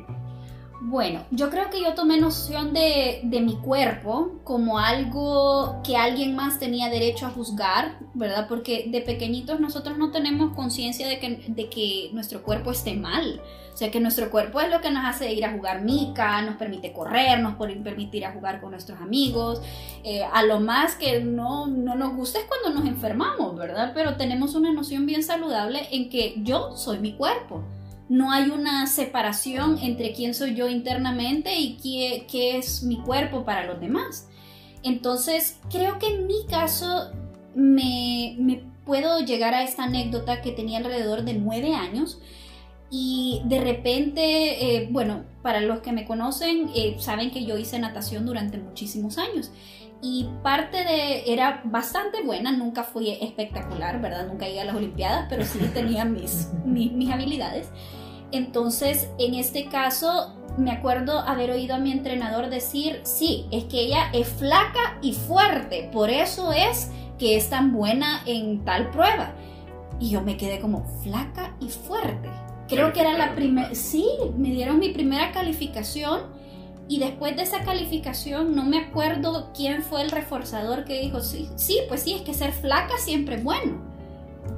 Bueno, 0.79 1.25
yo 1.31 1.49
creo 1.49 1.71
que 1.71 1.81
yo 1.81 1.95
tomé 1.95 2.19
noción 2.19 2.71
de, 2.71 3.21
de 3.23 3.41
mi 3.41 3.55
cuerpo 3.57 4.39
como 4.43 4.77
algo 4.77 5.81
que 5.83 5.97
alguien 5.97 6.35
más 6.35 6.59
tenía 6.59 6.87
derecho 6.89 7.25
a 7.25 7.31
juzgar, 7.31 7.97
¿verdad? 8.13 8.47
Porque 8.47 8.85
de 8.87 9.01
pequeñitos 9.01 9.59
nosotros 9.59 9.97
no 9.97 10.11
tenemos 10.11 10.53
conciencia 10.53 11.07
de 11.07 11.19
que, 11.19 12.09
nuestro 12.13 12.43
cuerpo 12.43 12.71
esté 12.71 12.93
mal. 12.95 13.41
O 13.73 13.77
sea, 13.77 13.89
que 13.89 13.99
nuestro 13.99 14.29
cuerpo 14.29 14.61
es 14.61 14.69
lo 14.69 14.79
que 14.79 14.91
nos 14.91 15.03
hace 15.05 15.33
ir 15.33 15.45
a 15.45 15.51
jugar 15.51 15.81
mica, 15.83 16.41
nos 16.43 16.57
permite 16.57 16.93
correr, 16.93 17.39
nos 17.39 17.55
permite 17.55 18.17
ir 18.17 18.25
a 18.25 18.31
jugar 18.31 18.61
con 18.61 18.71
nuestros 18.71 18.99
amigos. 19.01 19.61
Eh, 20.03 20.23
a 20.31 20.43
lo 20.43 20.59
más 20.59 20.95
que 20.95 21.21
no, 21.21 21.65
no 21.65 21.95
nos 21.95 22.15
gusta 22.15 22.39
es 22.39 22.45
cuando 22.45 22.79
nos 22.79 22.87
enfermamos, 22.87 23.55
¿verdad? 23.55 23.93
Pero 23.95 24.15
tenemos 24.15 24.53
una 24.53 24.71
noción 24.71 25.07
bien 25.07 25.23
saludable 25.23 25.87
en 25.91 26.09
que 26.09 26.35
yo 26.37 26.75
soy 26.75 26.99
mi 26.99 27.13
cuerpo 27.13 27.63
no 28.09 28.31
hay 28.31 28.49
una 28.49 28.87
separación 28.87 29.79
entre 29.81 30.13
quién 30.13 30.33
soy 30.33 30.55
yo 30.55 30.67
internamente 30.69 31.55
y 31.59 31.77
qué, 31.77 32.25
qué 32.29 32.57
es 32.57 32.83
mi 32.83 32.97
cuerpo 33.01 33.43
para 33.43 33.65
los 33.65 33.79
demás. 33.79 34.27
Entonces, 34.83 35.59
creo 35.69 35.99
que 35.99 36.07
en 36.07 36.27
mi 36.27 36.45
caso 36.49 37.11
me, 37.55 38.35
me 38.39 38.63
puedo 38.85 39.19
llegar 39.19 39.53
a 39.53 39.63
esta 39.63 39.83
anécdota 39.83 40.41
que 40.41 40.51
tenía 40.51 40.77
alrededor 40.77 41.23
de 41.23 41.33
nueve 41.33 41.73
años 41.73 42.21
y 42.89 43.41
de 43.45 43.59
repente, 43.59 44.75
eh, 44.75 44.87
bueno, 44.89 45.25
para 45.41 45.59
los 45.59 45.81
que 45.81 45.91
me 45.91 46.05
conocen, 46.05 46.69
eh, 46.73 46.95
saben 46.99 47.31
que 47.31 47.45
yo 47.45 47.57
hice 47.57 47.79
natación 47.79 48.25
durante 48.25 48.57
muchísimos 48.57 49.17
años. 49.17 49.51
Y 50.01 50.27
parte 50.43 50.83
de, 50.83 51.33
era 51.33 51.61
bastante 51.65 52.21
buena, 52.21 52.51
nunca 52.51 52.83
fui 52.83 53.09
espectacular, 53.09 53.99
¿verdad? 53.99 54.27
Nunca 54.27 54.45
llegué 54.45 54.61
a 54.61 54.65
las 54.65 54.75
Olimpiadas, 54.75 55.25
pero 55.27 55.43
sí 55.43 55.59
tenía 55.73 56.05
mis, 56.05 56.49
mis, 56.65 56.91
mis 56.91 57.09
habilidades. 57.09 57.69
Entonces, 58.31 59.09
en 59.19 59.35
este 59.35 59.67
caso, 59.67 60.35
me 60.57 60.71
acuerdo 60.71 61.19
haber 61.19 61.51
oído 61.51 61.75
a 61.75 61.79
mi 61.79 61.91
entrenador 61.91 62.49
decir, 62.49 62.99
sí, 63.03 63.45
es 63.51 63.65
que 63.65 63.81
ella 63.81 64.09
es 64.13 64.27
flaca 64.27 64.97
y 65.01 65.13
fuerte, 65.13 65.89
por 65.93 66.09
eso 66.09 66.51
es 66.51 66.91
que 67.19 67.35
es 67.37 67.49
tan 67.49 67.73
buena 67.73 68.21
en 68.25 68.65
tal 68.65 68.89
prueba. 68.89 69.33
Y 69.99 70.09
yo 70.09 70.21
me 70.21 70.37
quedé 70.37 70.59
como 70.59 70.85
flaca 71.03 71.55
y 71.59 71.69
fuerte. 71.69 72.29
Creo 72.67 72.91
que 72.91 72.99
era 72.99 73.17
la 73.17 73.33
primera, 73.33 73.73
sí, 73.73 74.07
me 74.37 74.49
dieron 74.49 74.79
mi 74.79 74.89
primera 74.89 75.31
calificación 75.31 76.21
y 76.89 76.99
después 76.99 77.35
de 77.35 77.43
esa 77.43 77.63
calificación 77.63 78.55
no 78.55 78.65
me 78.65 78.77
acuerdo 78.77 79.51
quién 79.55 79.83
fue 79.83 80.01
el 80.01 80.11
reforzador 80.11 80.83
que 80.83 81.01
dijo, 81.01 81.21
sí, 81.21 81.49
sí, 81.55 81.79
pues 81.87 82.01
sí, 82.01 82.13
es 82.13 82.21
que 82.21 82.33
ser 82.33 82.51
flaca 82.51 82.97
siempre 82.97 83.35
es 83.35 83.43
bueno. 83.43 83.86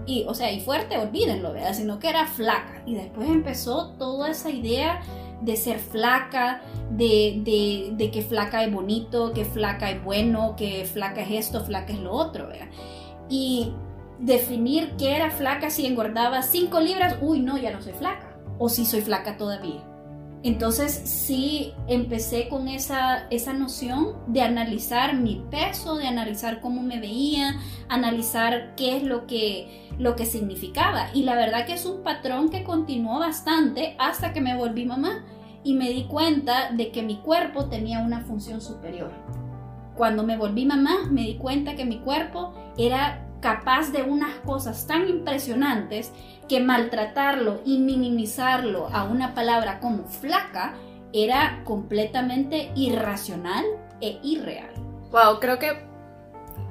Y, 0.05 0.25
o 0.27 0.33
sea, 0.33 0.51
y 0.51 0.59
fuerte, 0.59 0.97
olvídenlo, 0.97 1.53
¿verdad? 1.53 1.73
Sino 1.73 1.99
que 1.99 2.09
era 2.09 2.25
flaca. 2.25 2.81
Y 2.85 2.95
después 2.95 3.29
empezó 3.29 3.91
toda 3.97 4.29
esa 4.31 4.49
idea 4.49 5.01
de 5.41 5.55
ser 5.55 5.79
flaca, 5.79 6.61
de, 6.89 7.41
de, 7.43 7.91
de 7.95 8.11
que 8.11 8.21
flaca 8.21 8.63
es 8.63 8.73
bonito, 8.73 9.33
que 9.33 9.45
flaca 9.45 9.89
es 9.91 10.03
bueno, 10.03 10.55
que 10.55 10.85
flaca 10.85 11.21
es 11.21 11.47
esto, 11.47 11.63
flaca 11.63 11.93
es 11.93 11.99
lo 11.99 12.11
otro, 12.11 12.47
¿verdad? 12.47 12.67
Y 13.29 13.71
definir 14.19 14.95
qué 14.97 15.15
era 15.15 15.31
flaca 15.31 15.69
si 15.69 15.85
engordaba 15.85 16.41
5 16.41 16.79
libras, 16.81 17.17
uy, 17.21 17.39
no, 17.39 17.57
ya 17.57 17.71
no 17.71 17.81
soy 17.81 17.93
flaca. 17.93 18.35
O 18.57 18.67
si 18.67 18.85
soy 18.85 19.01
flaca 19.01 19.37
todavía. 19.37 19.88
Entonces 20.41 20.93
sí 21.03 21.73
empecé 21.87 22.47
con 22.47 22.69
esa, 22.69 23.27
esa 23.29 23.51
noción 23.51 24.15
de 24.27 24.41
analizar 24.41 25.15
mi 25.15 25.43
peso, 25.51 25.97
de 25.97 26.07
analizar 26.07 26.61
cómo 26.61 26.81
me 26.81 26.99
veía, 26.99 27.59
analizar 27.89 28.73
qué 28.75 28.95
es 28.95 29.03
lo 29.03 29.27
que, 29.27 29.89
lo 29.97 30.15
que 30.15 30.25
significaba. 30.25 31.07
Y 31.13 31.23
la 31.23 31.35
verdad 31.35 31.65
que 31.65 31.73
es 31.73 31.85
un 31.85 32.03
patrón 32.03 32.49
que 32.49 32.63
continuó 32.63 33.19
bastante 33.19 33.95
hasta 33.99 34.31
que 34.31 34.39
me 34.39 34.55
volví 34.55 34.85
mamá 34.85 35.25
y 35.63 35.73
me 35.73 35.89
di 35.89 36.05
cuenta 36.05 36.71
de 36.71 36.89
que 36.91 37.03
mi 37.03 37.17
cuerpo 37.17 37.65
tenía 37.65 37.99
una 37.99 38.21
función 38.21 38.61
superior. 38.61 39.11
Cuando 39.97 40.23
me 40.23 40.37
volví 40.37 40.65
mamá 40.65 41.09
me 41.11 41.23
di 41.23 41.35
cuenta 41.35 41.75
que 41.75 41.83
mi 41.83 41.99
cuerpo 41.99 42.53
era 42.77 43.28
capaz 43.41 43.91
de 43.91 44.03
unas 44.03 44.35
cosas 44.45 44.87
tan 44.87 45.07
impresionantes 45.07 46.11
que 46.47 46.59
maltratarlo 46.59 47.61
y 47.65 47.77
minimizarlo 47.79 48.89
a 48.91 49.03
una 49.03 49.33
palabra 49.33 49.79
como 49.79 50.05
flaca 50.05 50.75
era 51.13 51.61
completamente 51.63 52.71
irracional 52.75 53.65
e 54.01 54.19
irreal. 54.23 54.73
Wow, 55.11 55.39
creo 55.39 55.57
que 55.59 55.87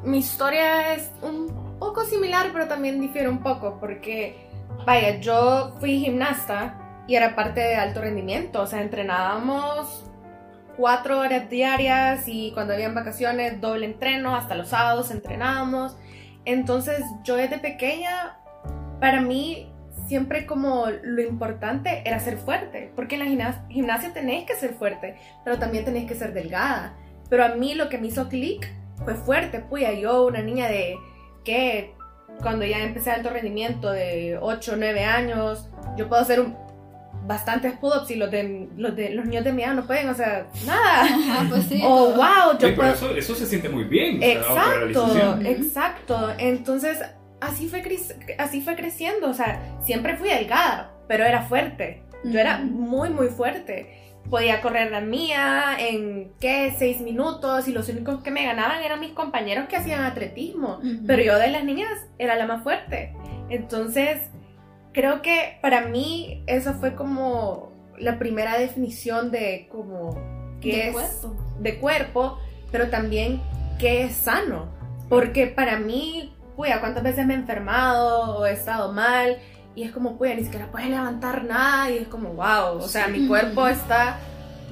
mi 0.04 0.18
historia 0.18 0.94
es 0.94 1.10
un 1.22 1.76
poco 1.78 2.04
similar, 2.04 2.50
pero 2.52 2.68
también 2.68 3.00
difiere 3.00 3.28
un 3.28 3.42
poco, 3.42 3.78
porque, 3.80 4.48
vaya, 4.86 5.18
yo 5.20 5.74
fui 5.80 5.98
gimnasta 5.98 7.04
y 7.06 7.14
era 7.14 7.34
parte 7.34 7.60
de 7.60 7.76
alto 7.76 8.00
rendimiento, 8.00 8.62
o 8.62 8.66
sea, 8.66 8.82
entrenábamos 8.82 10.04
cuatro 10.76 11.18
horas 11.18 11.50
diarias 11.50 12.28
y 12.28 12.52
cuando 12.52 12.72
habían 12.72 12.94
vacaciones 12.94 13.60
doble 13.60 13.86
entreno, 13.86 14.36
hasta 14.36 14.54
los 14.54 14.68
sábados 14.68 15.10
entrenábamos. 15.10 15.96
Entonces 16.48 17.04
yo 17.24 17.36
desde 17.36 17.58
pequeña, 17.58 18.38
para 19.00 19.20
mí 19.20 19.70
siempre 20.06 20.46
como 20.46 20.86
lo 21.02 21.20
importante 21.20 22.00
era 22.06 22.18
ser 22.20 22.38
fuerte, 22.38 22.90
porque 22.96 23.16
en 23.16 23.38
la 23.38 23.54
gimnasia, 23.68 24.14
tenéis 24.14 24.46
que 24.46 24.54
ser 24.54 24.72
fuerte, 24.72 25.16
pero 25.44 25.58
también 25.58 25.84
tenéis 25.84 26.08
que 26.08 26.14
ser 26.14 26.32
delgada. 26.32 26.96
Pero 27.28 27.44
a 27.44 27.48
mí 27.50 27.74
lo 27.74 27.90
que 27.90 27.98
me 27.98 28.06
hizo 28.06 28.30
clic 28.30 28.66
fue 29.04 29.14
fuerte, 29.14 29.60
puya, 29.60 29.92
yo 29.92 30.26
una 30.26 30.40
niña 30.40 30.68
de 30.68 30.96
que 31.44 31.92
cuando 32.40 32.64
ya 32.64 32.78
empecé 32.78 33.10
alto 33.10 33.28
rendimiento 33.28 33.92
de 33.92 34.38
8 34.40 34.72
o 34.72 34.76
9 34.76 35.04
años, 35.04 35.68
yo 35.98 36.08
puedo 36.08 36.22
hacer 36.22 36.40
un 36.40 36.56
bastantes 37.28 37.74
pull-ups 37.74 38.10
y 38.10 38.16
los 38.16 38.30
de, 38.30 38.68
los 38.76 38.96
de 38.96 39.10
los 39.10 39.26
niños 39.26 39.44
de 39.44 39.52
mi 39.52 39.62
edad 39.62 39.74
no 39.74 39.86
pueden, 39.86 40.08
o 40.08 40.14
sea, 40.14 40.46
nada. 40.66 41.02
Ajá, 41.02 41.46
pues 41.48 41.64
sí. 41.66 41.80
Oh, 41.84 42.06
wow, 42.14 42.52
yo 42.58 42.68
Sí, 42.68 42.74
pero 42.74 42.74
puedo... 42.76 42.92
eso, 42.94 43.10
eso 43.16 43.34
se 43.36 43.46
siente 43.46 43.68
muy 43.68 43.84
bien. 43.84 44.16
o 44.16 44.20
sea, 44.20 44.34
Exacto, 44.88 45.38
exacto. 45.44 46.32
Entonces, 46.38 46.98
así 47.40 47.68
fue, 47.68 47.82
cre- 47.84 48.34
así 48.38 48.60
fue 48.62 48.74
creciendo. 48.74 49.28
O 49.30 49.34
sea, 49.34 49.60
siempre 49.84 50.16
fui 50.16 50.28
delgada, 50.30 50.90
pero 51.06 51.24
era 51.24 51.42
fuerte. 51.42 52.02
Yo 52.24 52.40
era 52.40 52.58
muy, 52.58 53.10
muy 53.10 53.28
fuerte. 53.28 53.94
Podía 54.30 54.60
correr 54.60 54.90
la 54.90 55.00
mía 55.00 55.76
en, 55.78 56.32
¿qué? 56.40 56.74
Seis 56.78 57.00
minutos 57.00 57.68
y 57.68 57.72
los 57.72 57.88
únicos 57.88 58.22
que 58.22 58.30
me 58.30 58.44
ganaban 58.44 58.82
eran 58.82 59.00
mis 59.00 59.12
compañeros 59.12 59.66
que 59.68 59.76
hacían 59.76 60.02
atletismo. 60.02 60.78
Ujú. 60.78 61.06
Pero 61.06 61.22
yo 61.22 61.38
de 61.38 61.48
las 61.50 61.64
niñas 61.64 61.90
era 62.18 62.34
la 62.36 62.46
más 62.46 62.62
fuerte. 62.62 63.14
Entonces, 63.48 64.18
creo 64.92 65.22
que 65.22 65.58
para 65.62 65.82
mí 65.82 66.42
eso 66.46 66.74
fue 66.74 66.94
como 66.94 67.72
la 67.98 68.18
primera 68.18 68.58
definición 68.58 69.30
de 69.30 69.68
como 69.70 70.14
qué 70.60 70.72
De 70.72 70.88
es 70.88 70.92
cuerpo. 70.92 71.36
de 71.60 71.78
cuerpo, 71.78 72.38
pero 72.70 72.88
también 72.90 73.40
qué 73.78 74.04
es 74.04 74.14
sano. 74.14 74.68
Porque 75.08 75.46
para 75.46 75.78
mí, 75.78 76.34
puya, 76.56 76.80
cuántas 76.80 77.02
veces 77.02 77.26
me 77.26 77.34
he 77.34 77.36
enfermado 77.36 78.38
o 78.38 78.46
he 78.46 78.52
estado 78.52 78.92
mal 78.92 79.38
y 79.74 79.84
es 79.84 79.92
como, 79.92 80.18
puya, 80.18 80.34
ni 80.34 80.42
siquiera 80.44 80.70
puedes 80.70 80.88
levantar 80.88 81.44
nada 81.44 81.90
y 81.90 81.98
es 81.98 82.08
como, 82.08 82.30
wow, 82.30 82.78
o 82.78 82.88
sea, 82.88 83.08
mi 83.08 83.26
cuerpo 83.26 83.66
está 83.68 84.18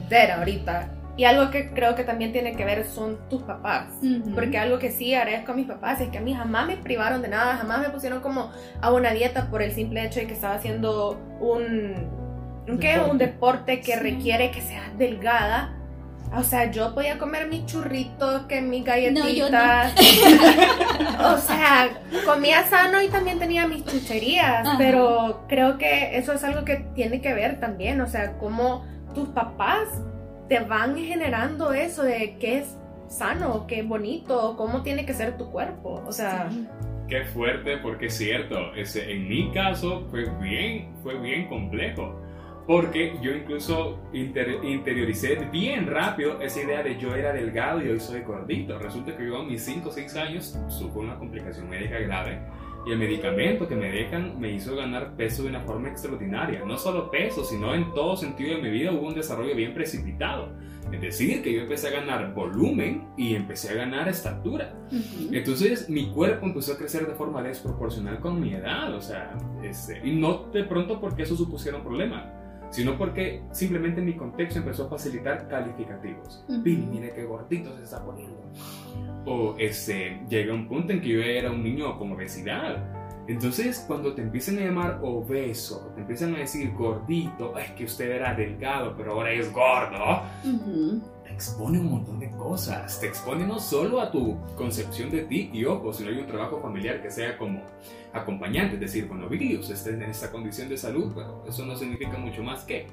dead 0.09 0.31
ahorita. 0.31 0.91
Y 1.17 1.25
algo 1.25 1.51
que 1.51 1.71
creo 1.71 1.95
que 1.95 2.05
también 2.05 2.33
tiene 2.33 2.55
que 2.57 2.65
ver 2.67 2.85
son 2.85 3.19
tus 3.31 3.43
papás. 3.43 3.87
Porque 4.35 4.59
algo 4.59 4.79
que 4.79 4.91
sí 4.93 5.15
agradezco 5.15 5.53
a 5.53 5.55
mis 5.55 5.67
papás 5.67 6.01
es 6.03 6.09
que 6.11 6.19
a 6.19 6.21
mí 6.21 6.35
jamás 6.35 6.67
me 6.67 6.77
privaron 6.77 7.23
de 7.23 7.29
nada, 7.29 7.57
jamás 7.57 7.81
me 7.81 7.89
pusieron 7.89 8.21
como 8.21 8.51
a 8.83 8.93
una 8.93 9.13
dieta 9.13 9.49
por 9.51 9.63
el 9.63 9.73
simple 9.73 10.05
hecho 10.05 10.21
de 10.21 10.27
que 10.27 10.35
estaba 10.35 10.55
haciendo 10.57 11.19
un, 11.41 11.95
un, 12.69 12.79
¿qué? 12.79 12.89
Deporte. 12.93 13.11
un 13.13 13.19
deporte 13.19 13.81
que 13.81 13.95
Sí. 13.95 13.99
requiere 13.99 14.51
que 14.51 14.61
seas 14.61 14.97
delgada. 14.99 15.73
O 16.37 16.43
sea, 16.43 16.71
yo 16.73 16.93
podía 16.93 17.19
comer 17.19 17.47
mis 17.47 17.65
churritos, 17.67 18.43
que 18.43 18.61
mis 18.61 18.85
No, 18.85 18.97
yo 19.29 19.49
no. 19.49 19.57
galletitas. 19.57 19.95
o 21.21 21.39
sea, 21.39 21.89
comía 22.27 22.65
sano 22.65 23.01
y 23.01 23.09
también 23.09 23.39
tenía 23.39 23.67
mis 23.67 23.85
chucherías, 23.85 24.67
Ajá. 24.67 24.75
pero 24.77 25.45
creo 25.49 25.79
que 25.79 26.19
eso 26.19 26.33
es 26.33 26.43
algo 26.45 26.65
que 26.65 26.77
tiene 26.95 27.21
que 27.21 27.33
ver 27.33 27.61
también, 27.61 28.01
o 28.01 28.07
sea, 28.09 28.33
cómo 28.39 28.85
tus 29.15 29.29
papás 29.29 29.89
te 30.49 30.61
van 30.61 30.97
generando 30.97 31.73
eso 31.73 32.03
de 32.03 32.37
qué 32.39 32.59
es 32.59 32.77
sano, 33.09 33.67
qué 33.67 33.81
es 33.81 33.89
bonito, 33.89 34.55
cómo 34.57 34.83
tiene 34.83 35.07
que 35.07 35.15
ser 35.15 35.37
tu 35.37 35.51
cuerpo, 35.51 36.03
o 36.07 36.13
sea, 36.13 36.49
Sí. 36.51 36.67
Qué 37.09 37.25
fuerte, 37.25 37.77
porque 37.79 38.07
es 38.07 38.17
cierto. 38.17 38.75
Ese, 38.75 39.13
en 39.13 39.29
mi 39.29 39.53
caso 39.53 40.09
fue 40.11 40.25
bien, 40.41 40.89
fue 41.05 41.17
bien 41.21 41.47
complejo. 41.47 42.21
Porque 42.67 43.15
yo 43.23 43.31
incluso 43.33 44.01
inter- 44.13 44.59
interioricé 44.65 45.37
bien 45.53 45.87
rápido 45.87 46.41
esa 46.41 46.61
idea 46.63 46.83
de 46.83 46.99
yo 46.99 47.15
era 47.15 47.33
delgado 47.33 47.81
y 47.81 47.91
hoy 47.91 48.01
soy 48.01 48.23
gordito. 48.23 48.77
Resulta 48.81 49.17
que 49.17 49.25
yo 49.25 49.37
a 49.39 49.45
mis 49.45 49.65
5 49.65 49.89
o 49.89 49.93
6 49.93 50.17
años 50.17 50.59
sufro 50.67 51.03
una 51.03 51.17
complicación 51.17 51.69
médica 51.71 51.97
grave 52.01 52.41
y 52.87 52.93
el 52.93 52.99
medicamento 52.99 53.67
que 53.67 53.75
me 53.75 53.91
dejan 53.91 54.39
me 54.39 54.53
hizo 54.53 54.77
ganar 54.77 55.17
peso 55.17 55.43
de 55.43 55.49
una 55.49 55.61
forma 55.61 55.89
extraordinaria. 55.89 56.65
No 56.65 56.79
solo 56.79 57.11
peso, 57.11 57.45
sino 57.45 57.75
en 57.75 57.93
todo 57.93 58.17
sentido 58.17 58.57
de 58.57 58.63
mi 58.63 58.71
vida 58.71 58.93
hubo 58.93 59.09
un 59.09 59.15
desarrollo 59.15 59.57
bien 59.57 59.75
precipitado. 59.75 60.53
Es 60.93 61.01
decir, 61.01 61.43
que 61.43 61.53
yo 61.53 61.63
empecé 61.63 61.89
a 61.89 62.01
ganar 62.01 62.33
volumen 62.33 63.09
y 63.17 63.35
empecé 63.35 63.71
a 63.71 63.75
ganar 63.75 64.09
estatura. 64.09 64.73
Ujú. 64.87 65.35
Entonces 65.35 65.91
mi 65.91 66.13
cuerpo 66.13 66.47
empezó 66.47 66.75
a 66.75 66.79
crecer 66.79 67.09
de 67.09 67.15
forma 67.15 67.43
desproporcional 67.43 68.21
con 68.21 68.41
mi 68.41 68.55
edad, 68.55 68.95
o 68.95 69.01
sea, 69.01 69.37
este, 69.65 70.01
y 70.05 70.13
no 70.13 70.45
de 70.53 70.63
pronto 70.63 71.01
porque 71.01 71.25
eso 71.25 71.35
supusiera 71.35 71.79
un 71.79 71.83
problema, 71.83 72.33
sino 72.77 72.99
porque 72.99 73.41
simplemente 73.53 74.03
mi 74.03 74.13
contexto 74.13 74.59
empezó 74.59 74.85
a 74.85 74.91
facilitar 74.91 75.49
calificativos. 75.49 76.45
Ujú. 76.47 76.63
Vini, 76.63 76.85
mire 76.85 77.15
qué 77.15 77.25
gordito 77.25 77.75
se 77.75 77.85
está 77.85 78.05
poniendo. 78.05 78.37
O 79.25 79.55
este, 79.59 80.21
llega 80.29 80.53
un 80.53 80.69
punto 80.69 80.93
en 80.93 81.01
que 81.01 81.09
yo 81.09 81.23
era 81.23 81.51
un 81.51 81.65
niño 81.65 81.99
con 81.99 82.13
obesidad. 82.13 82.85
Entonces, 83.29 83.83
cuando 83.87 84.15
te 84.15 84.21
empiezan 84.21 84.59
a 84.59 84.61
llamar 84.61 85.01
obeso, 85.03 85.91
te 85.95 86.03
empiezan 86.03 86.35
a 86.35 86.41
decir 86.41 86.71
gordito, 86.75 87.57
es 87.57 87.71
que 87.71 87.85
usted 87.85 88.11
era 88.11 88.35
delgado, 88.35 88.95
pero 88.95 89.13
ahora 89.13 89.33
es 89.33 89.51
gordo, 89.51 90.23
Ujú. 90.45 91.01
te 91.01 91.16
expone 91.37 91.79
un 91.79 91.91
montón 91.91 92.19
de 92.19 92.31
cosas. 92.31 92.99
Te 92.99 93.07
expone 93.07 93.47
no 93.47 93.61
solo 93.61 94.01
a 94.01 94.11
tu 94.11 94.39
concepción 94.57 95.11
de 95.11 95.25
ti 95.25 95.51
y 95.53 95.67
ojo, 95.67 95.93
si 95.93 96.03
no 96.03 96.09
hay 96.09 96.19
un 96.19 96.27
trabajo 96.27 96.63
familiar 96.63 97.03
que 97.03 97.11
sea 97.11 97.37
como 97.37 97.63
acompañante, 98.15 98.77
es 98.77 98.81
decir, 98.81 99.07
bueno, 99.07 99.27
usted 99.27 99.75
está 99.75 99.91
en 99.91 100.03
esta 100.05 100.33
condición 100.33 100.71
de 100.71 100.79
salud, 100.79 101.13
pero 101.15 101.45
eso 101.47 101.67
no 101.67 101.77
significa 101.77 102.17
mucho 102.17 102.43
más 102.43 102.65
que. 102.65 102.87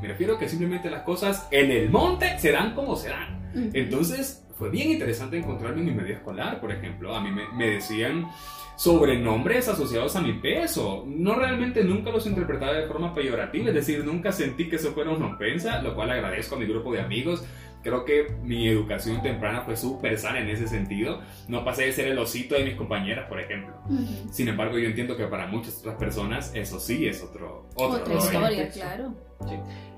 Me 0.00 0.06
refiero 0.06 0.38
que 0.38 0.48
simplemente 0.48 0.88
las 0.88 1.02
cosas 1.02 1.48
en 1.50 1.72
el 1.72 1.90
monte 1.90 2.38
se 2.38 2.52
dan 2.52 2.76
como 2.76 2.94
se 2.94 3.08
dan. 3.08 3.50
Entonces, 3.74 4.46
fue 4.56 4.70
bien 4.70 4.92
interesante 4.92 5.38
encontrarme 5.38 5.80
en 5.80 5.86
mi 5.86 5.92
medio 5.92 6.14
escolar, 6.14 6.60
por 6.60 6.70
ejemplo. 6.70 7.12
A 7.12 7.20
mí 7.20 7.32
me, 7.32 7.48
me 7.48 7.70
decían 7.70 8.28
sobrenombres 8.80 9.68
asociados 9.68 10.16
a 10.16 10.22
mi 10.22 10.32
peso. 10.32 11.04
No 11.06 11.34
realmente 11.34 11.84
nunca 11.84 12.10
los 12.10 12.26
interpretaba 12.26 12.72
de 12.72 12.86
forma 12.86 13.12
peyorativa, 13.14 13.68
es 13.68 13.74
decir, 13.74 14.02
nunca 14.04 14.32
sentí 14.32 14.70
que 14.70 14.76
eso 14.76 14.92
fuera 14.92 15.10
una 15.10 15.34
ofensa, 15.34 15.82
lo 15.82 15.94
cual 15.94 16.10
agradezco 16.10 16.54
a 16.54 16.58
mi 16.58 16.64
grupo 16.66 16.90
de 16.94 17.00
amigos. 17.02 17.44
Creo 17.82 18.06
que 18.06 18.26
mi 18.42 18.68
educación 18.68 19.20
temprana 19.22 19.62
fue 19.62 19.76
súper 19.76 20.16
sana 20.18 20.40
en 20.40 20.48
ese 20.48 20.66
sentido. 20.66 21.20
No 21.48 21.62
pasé 21.62 21.84
de 21.86 21.92
ser 21.92 22.08
el 22.08 22.18
osito 22.18 22.54
de 22.54 22.64
mis 22.64 22.74
compañeras, 22.74 23.26
por 23.28 23.38
ejemplo. 23.40 23.74
Ujú. 23.86 24.32
Sin 24.32 24.48
embargo, 24.48 24.78
yo 24.78 24.86
entiendo 24.88 25.14
que 25.16 25.24
para 25.26 25.46
muchas 25.46 25.78
otras 25.80 25.96
personas 25.96 26.50
eso 26.54 26.80
sí 26.80 27.06
es 27.06 27.22
otro, 27.22 27.66
otro 27.74 27.96
Otra 28.00 28.14
rollo. 28.14 28.18
historia, 28.24 28.72
Sí. 28.72 28.80
claro. 28.80 29.14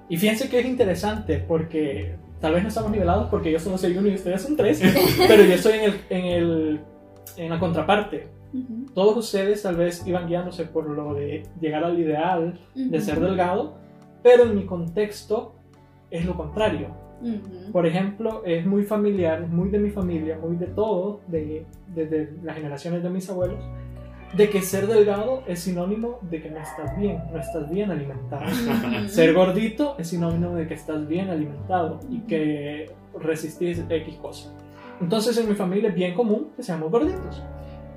Y 0.08 0.16
fíjense 0.16 0.48
que 0.48 0.58
es 0.58 0.66
interesante 0.66 1.38
porque 1.38 2.16
tal 2.40 2.54
vez 2.54 2.62
no 2.64 2.68
estamos 2.68 2.90
nivelados 2.90 3.28
porque 3.30 3.50
yo 3.52 3.60
solo 3.60 3.78
soy 3.78 3.96
uno 3.96 4.08
y 4.08 4.14
ustedes 4.14 4.42
son 4.42 4.56
tres, 4.56 4.80
pero 5.28 5.44
yo 5.44 5.54
estoy 5.54 5.74
en, 5.78 5.84
el, 5.84 6.00
en, 6.10 6.24
el, 6.26 6.80
en 7.36 7.48
la 7.50 7.58
contraparte. 7.60 8.41
Todos 8.94 9.16
ustedes 9.16 9.62
tal 9.62 9.76
vez 9.76 10.06
iban 10.06 10.26
guiándose 10.28 10.64
por 10.64 10.88
lo 10.88 11.14
de 11.14 11.44
llegar 11.60 11.84
al 11.84 11.98
ideal 11.98 12.58
de 12.74 13.00
ser 13.00 13.20
delgado, 13.20 13.78
pero 14.22 14.44
en 14.44 14.54
mi 14.54 14.66
contexto 14.66 15.54
es 16.10 16.24
lo 16.24 16.36
contrario. 16.36 16.88
Por 17.70 17.86
ejemplo, 17.86 18.42
es 18.44 18.66
muy 18.66 18.82
familiar, 18.84 19.46
muy 19.46 19.70
de 19.70 19.78
mi 19.78 19.90
familia, 19.90 20.38
muy 20.38 20.56
de 20.56 20.66
todo, 20.66 21.20
de, 21.28 21.64
desde 21.94 22.32
las 22.42 22.56
generaciones 22.56 23.02
de 23.02 23.10
mis 23.10 23.30
abuelos, 23.30 23.64
de 24.36 24.50
que 24.50 24.60
ser 24.62 24.86
delgado 24.86 25.42
es 25.46 25.60
sinónimo 25.60 26.18
de 26.22 26.42
que 26.42 26.50
no 26.50 26.58
estás 26.58 26.98
bien, 26.98 27.22
no 27.32 27.38
estás 27.38 27.70
bien 27.70 27.90
alimentado. 27.90 28.46
Ser 29.08 29.34
gordito 29.34 29.94
es 29.98 30.08
sinónimo 30.08 30.54
de 30.54 30.66
que 30.66 30.74
estás 30.74 31.06
bien 31.06 31.30
alimentado 31.30 32.00
y 32.10 32.20
que 32.20 32.90
resistís 33.20 33.84
X 33.88 34.16
cosa. 34.16 34.52
Entonces 35.00 35.36
en 35.36 35.48
mi 35.48 35.54
familia 35.54 35.90
es 35.90 35.94
bien 35.94 36.14
común 36.14 36.48
que 36.56 36.62
seamos 36.62 36.90
gorditos. 36.90 37.42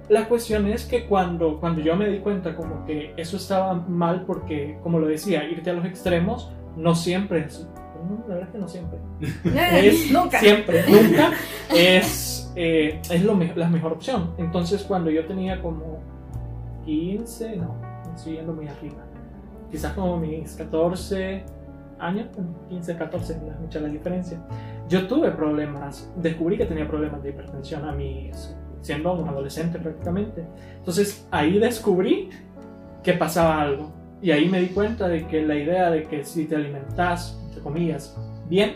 La 0.09 0.27
cuestión 0.27 0.67
es 0.67 0.85
que 0.85 1.05
cuando, 1.07 1.59
cuando 1.59 1.81
yo 1.81 1.95
me 1.95 2.07
di 2.09 2.19
cuenta 2.19 2.55
como 2.55 2.85
que 2.85 3.13
eso 3.17 3.37
estaba 3.37 3.73
mal 3.73 4.23
porque, 4.25 4.77
como 4.83 4.99
lo 4.99 5.07
decía, 5.07 5.43
irte 5.49 5.69
a 5.69 5.73
los 5.73 5.85
extremos 5.85 6.51
no 6.77 6.93
siempre 6.95 7.39
es... 7.45 7.67
La 8.27 8.35
verdad 8.35 8.49
es 8.49 8.53
que 8.53 8.57
no 8.59 8.67
siempre. 8.67 8.99
Es 9.87 10.11
nunca. 10.11 10.39
Siempre, 10.39 10.83
nunca 10.87 11.31
es, 11.75 12.51
eh, 12.55 13.01
es 13.09 13.23
lo 13.23 13.33
me- 13.33 13.55
la 13.55 13.67
mejor 13.67 13.93
opción. 13.93 14.31
Entonces 14.37 14.83
cuando 14.83 15.09
yo 15.09 15.25
tenía 15.25 15.59
como 15.59 15.97
15, 16.85 17.55
no, 17.57 17.75
estoy 18.15 18.33
yendo 18.33 18.53
muy 18.53 18.67
arriba. 18.67 19.03
Quizás 19.71 19.93
como 19.93 20.17
mis 20.17 20.53
14 20.55 21.43
años, 21.99 22.27
15, 22.69 22.95
14, 22.95 23.39
no 23.43 23.51
es 23.53 23.59
mucha 23.59 23.79
la 23.79 23.87
diferencia. 23.87 24.37
Yo 24.87 25.07
tuve 25.07 25.31
problemas, 25.31 26.11
descubrí 26.17 26.57
que 26.57 26.65
tenía 26.65 26.87
problemas 26.87 27.23
de 27.23 27.29
hipertensión 27.29 27.85
a 27.89 27.91
mis, 27.91 28.55
siendo 28.85 29.13
un 29.13 29.27
adolescente 29.27 29.79
prácticamente. 29.79 30.45
Entonces 30.77 31.27
ahí 31.31 31.57
descubrí 31.57 32.29
que 33.01 33.13
pasaba 33.13 33.59
algo. 33.59 33.91
Y 34.21 34.29
ahí 34.31 34.47
me 34.47 34.61
di 34.61 34.67
cuenta 34.67 35.07
de 35.07 35.25
que 35.25 35.41
la 35.41 35.55
idea 35.55 35.89
de 35.89 36.03
que 36.03 36.23
si 36.23 36.45
te 36.45 36.55
alimentas, 36.55 37.39
entre 37.47 37.61
comillas, 37.61 38.15
bien, 38.47 38.75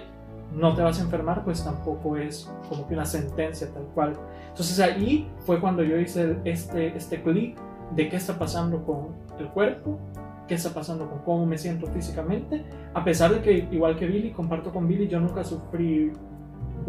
no 0.52 0.74
te 0.74 0.82
vas 0.82 1.00
a 1.00 1.04
enfermar, 1.04 1.44
pues 1.44 1.64
tampoco 1.64 2.18
es 2.18 2.52
como 2.68 2.88
que 2.88 2.96
una 2.96 3.06
sentencia 3.06 3.72
tal 3.72 3.84
cual. 3.94 4.14
Entonces 4.48 4.80
ahí 4.80 5.30
fue 5.46 5.60
cuando 5.60 5.84
yo 5.84 5.98
hice 6.00 6.38
este, 6.44 6.98
este 6.98 7.22
clic 7.22 7.56
de 7.96 8.10
qué 8.10 8.16
está 8.16 8.38
pasando 8.38 8.84
con 8.84 9.10
el 9.40 9.48
cuerpo, 9.50 10.00
qué 10.48 10.56
está 10.56 10.72
pasando 10.74 11.08
con 11.08 11.20
cómo 11.20 11.46
me 11.46 11.58
siento 11.60 11.86
físicamente, 11.88 12.66
a 12.96 13.04
pesar 13.04 13.32
de 13.32 13.42
que 13.42 13.68
igual 13.72 13.96
que 13.96 14.08
Billy, 14.08 14.32
comparto 14.32 14.74
con 14.74 14.88
Billy, 14.88 15.08
yo 15.08 15.20
nunca 15.20 15.44
sufrí 15.44 16.12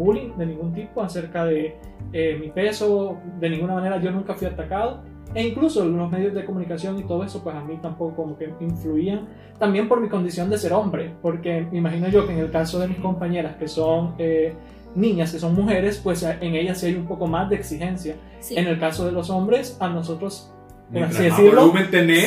bullying 0.01 0.37
de 0.37 0.45
ningún 0.45 0.73
tipo 0.73 1.01
acerca 1.01 1.45
de 1.45 1.75
eh, 2.13 2.37
mi 2.39 2.49
peso, 2.49 3.17
de 3.39 3.49
ninguna 3.49 3.75
manera 3.75 3.99
yo 4.01 4.11
nunca 4.11 4.33
fui 4.33 4.47
atacado. 4.47 5.01
E 5.33 5.47
incluso 5.47 5.85
los 5.85 6.11
medios 6.11 6.33
de 6.33 6.43
comunicación 6.43 6.99
y 6.99 7.03
todo 7.03 7.23
eso, 7.23 7.41
pues 7.41 7.55
a 7.55 7.63
mí 7.63 7.79
tampoco 7.81 8.15
como 8.17 8.37
que 8.37 8.53
influían. 8.59 9.29
También 9.59 9.87
por 9.87 10.01
mi 10.01 10.09
condición 10.09 10.49
de 10.49 10.57
ser 10.57 10.73
hombre, 10.73 11.13
porque 11.21 11.67
me 11.71 11.77
imagino 11.77 12.09
yo 12.09 12.27
que 12.27 12.33
en 12.33 12.39
el 12.39 12.51
caso 12.51 12.79
de 12.79 12.87
mis 12.89 12.97
compañeras 12.97 13.55
que 13.55 13.67
son 13.67 14.15
eh, 14.17 14.53
niñas, 14.95 15.31
que 15.31 15.39
son 15.39 15.55
mujeres, 15.55 16.01
pues 16.03 16.23
en 16.23 16.55
ellas 16.55 16.79
sí 16.79 16.87
hay 16.87 16.95
un 16.95 17.05
poco 17.05 17.27
más 17.27 17.49
de 17.49 17.55
exigencia. 17.55 18.15
Sí. 18.41 18.57
En 18.57 18.67
el 18.67 18.77
caso 18.77 19.05
de 19.05 19.13
los 19.13 19.29
hombres, 19.29 19.77
a 19.79 19.87
nosotros 19.87 20.51
por 20.91 21.03
así 21.03 21.23
decirlo, 21.23 21.73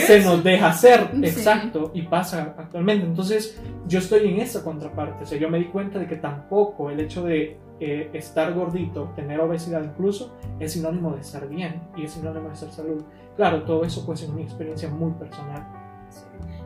se 0.07 0.21
nos 0.21 0.43
deja 0.43 0.69
hacer. 0.69 1.11
Sí. 1.13 1.27
Exacto, 1.27 1.91
y 1.95 2.03
pasa 2.03 2.55
actualmente. 2.57 3.05
Entonces, 3.05 3.61
yo 3.87 3.99
estoy 3.99 4.29
en 4.29 4.41
esa 4.41 4.65
contraparte. 4.65 5.25
O 5.25 5.27
sea, 5.27 5.39
yo 5.39 5.51
me 5.51 5.59
di 5.59 5.67
cuenta 5.67 5.99
de 5.99 6.07
que 6.07 6.17
tampoco 6.17 6.91
el 6.91 7.01
hecho 7.01 7.23
de 7.25 7.59
eh, 7.81 8.11
estar 8.13 8.53
gordito, 8.55 9.13
tener 9.17 9.41
obesidad 9.41 9.83
incluso, 9.83 10.37
es 10.61 10.73
sinónimo 10.73 11.13
de 11.13 11.21
estar 11.21 11.49
bien 11.49 11.83
y 11.97 12.05
es 12.05 12.13
sinónimo 12.13 12.49
de 12.49 12.55
estar 12.55 12.71
salud. 12.71 13.03
Claro, 13.37 13.65
todo 13.65 13.85
eso 13.85 14.07
pues 14.07 14.23
es 14.23 14.29
mi 14.29 14.43
experiencia 14.43 14.89
muy 14.89 15.13
personal. 15.13 15.67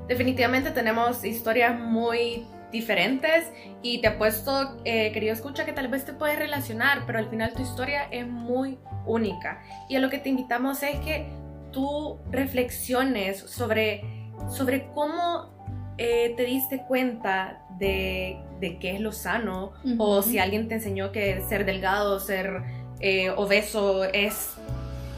Definitivamente 0.06 0.70
tenemos 0.70 1.24
historias 1.24 1.78
muy 1.78 2.46
diferentes 2.70 3.50
y 3.82 4.00
te 4.00 4.08
apuesto, 4.08 4.76
eh, 4.84 5.12
querido 5.12 5.32
escucha, 5.32 5.64
que 5.64 5.72
tal 5.72 5.88
vez 5.88 6.04
te 6.04 6.12
puedes 6.12 6.38
relacionar, 6.38 7.04
pero 7.06 7.18
al 7.18 7.28
final 7.28 7.52
tu 7.52 7.62
historia 7.62 8.04
es 8.10 8.26
muy 8.26 8.78
única. 9.06 9.62
Y 9.88 9.96
a 9.96 10.00
lo 10.00 10.10
que 10.10 10.18
te 10.18 10.28
invitamos 10.28 10.82
es 10.82 10.98
que 11.00 11.30
tú 11.72 12.18
reflexiones 12.30 13.38
sobre, 13.38 14.02
sobre 14.48 14.88
cómo 14.94 15.57
eh, 15.98 16.32
te 16.36 16.44
diste 16.44 16.84
cuenta 16.86 17.62
de, 17.78 18.38
de 18.60 18.78
qué 18.78 18.92
es 18.92 19.00
lo 19.00 19.12
sano 19.12 19.72
o 19.98 20.22
si 20.22 20.38
alguien 20.38 20.68
te 20.68 20.74
enseñó 20.76 21.12
que 21.12 21.42
ser 21.48 21.64
delgado, 21.64 22.18
ser 22.20 22.62
eh, 23.00 23.30
obeso 23.30 24.04
es 24.04 24.54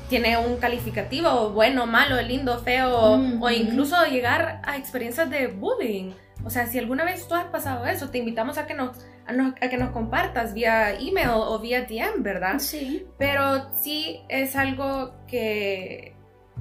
tiene 0.08 0.36
un 0.38 0.56
calificativo 0.56 1.50
bueno, 1.50 1.86
malo, 1.86 2.20
lindo, 2.20 2.58
feo 2.58 3.14
o 3.40 3.50
incluso 3.50 3.94
llegar 4.06 4.60
a 4.64 4.76
experiencias 4.76 5.30
de 5.30 5.46
bullying. 5.46 6.10
O 6.44 6.50
sea, 6.50 6.66
si 6.66 6.78
alguna 6.78 7.04
vez 7.04 7.28
tú 7.28 7.34
has 7.34 7.44
pasado 7.44 7.86
eso, 7.86 8.08
te 8.10 8.18
invitamos 8.18 8.58
a 8.58 8.66
que 8.66 8.74
nos, 8.74 8.96
a, 9.26 9.32
nos- 9.32 9.54
a 9.60 9.68
que 9.68 9.76
nos 9.76 9.90
compartas 9.90 10.52
vía 10.54 10.92
email 10.98 11.28
o 11.34 11.58
vía 11.60 11.82
DM, 11.82 12.22
¿verdad? 12.22 12.58
Sí. 12.58 13.06
Pero 13.18 13.68
sí 13.76 14.22
es 14.28 14.56
algo 14.56 15.12
que 15.28 16.16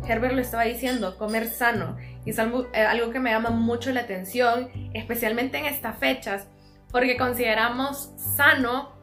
Herbert 0.07 0.33
lo 0.33 0.41
estaba 0.41 0.63
diciendo, 0.63 1.17
comer 1.17 1.47
sano. 1.47 1.97
Y 2.25 2.31
es 2.31 2.39
algo, 2.39 2.67
eh, 2.73 2.81
algo 2.81 3.11
que 3.11 3.19
me 3.19 3.31
llama 3.31 3.49
mucho 3.49 3.91
la 3.91 4.01
atención, 4.01 4.69
especialmente 4.93 5.57
en 5.57 5.65
estas 5.65 5.97
fechas, 5.97 6.47
porque 6.91 7.17
consideramos 7.17 8.11
sano 8.17 8.97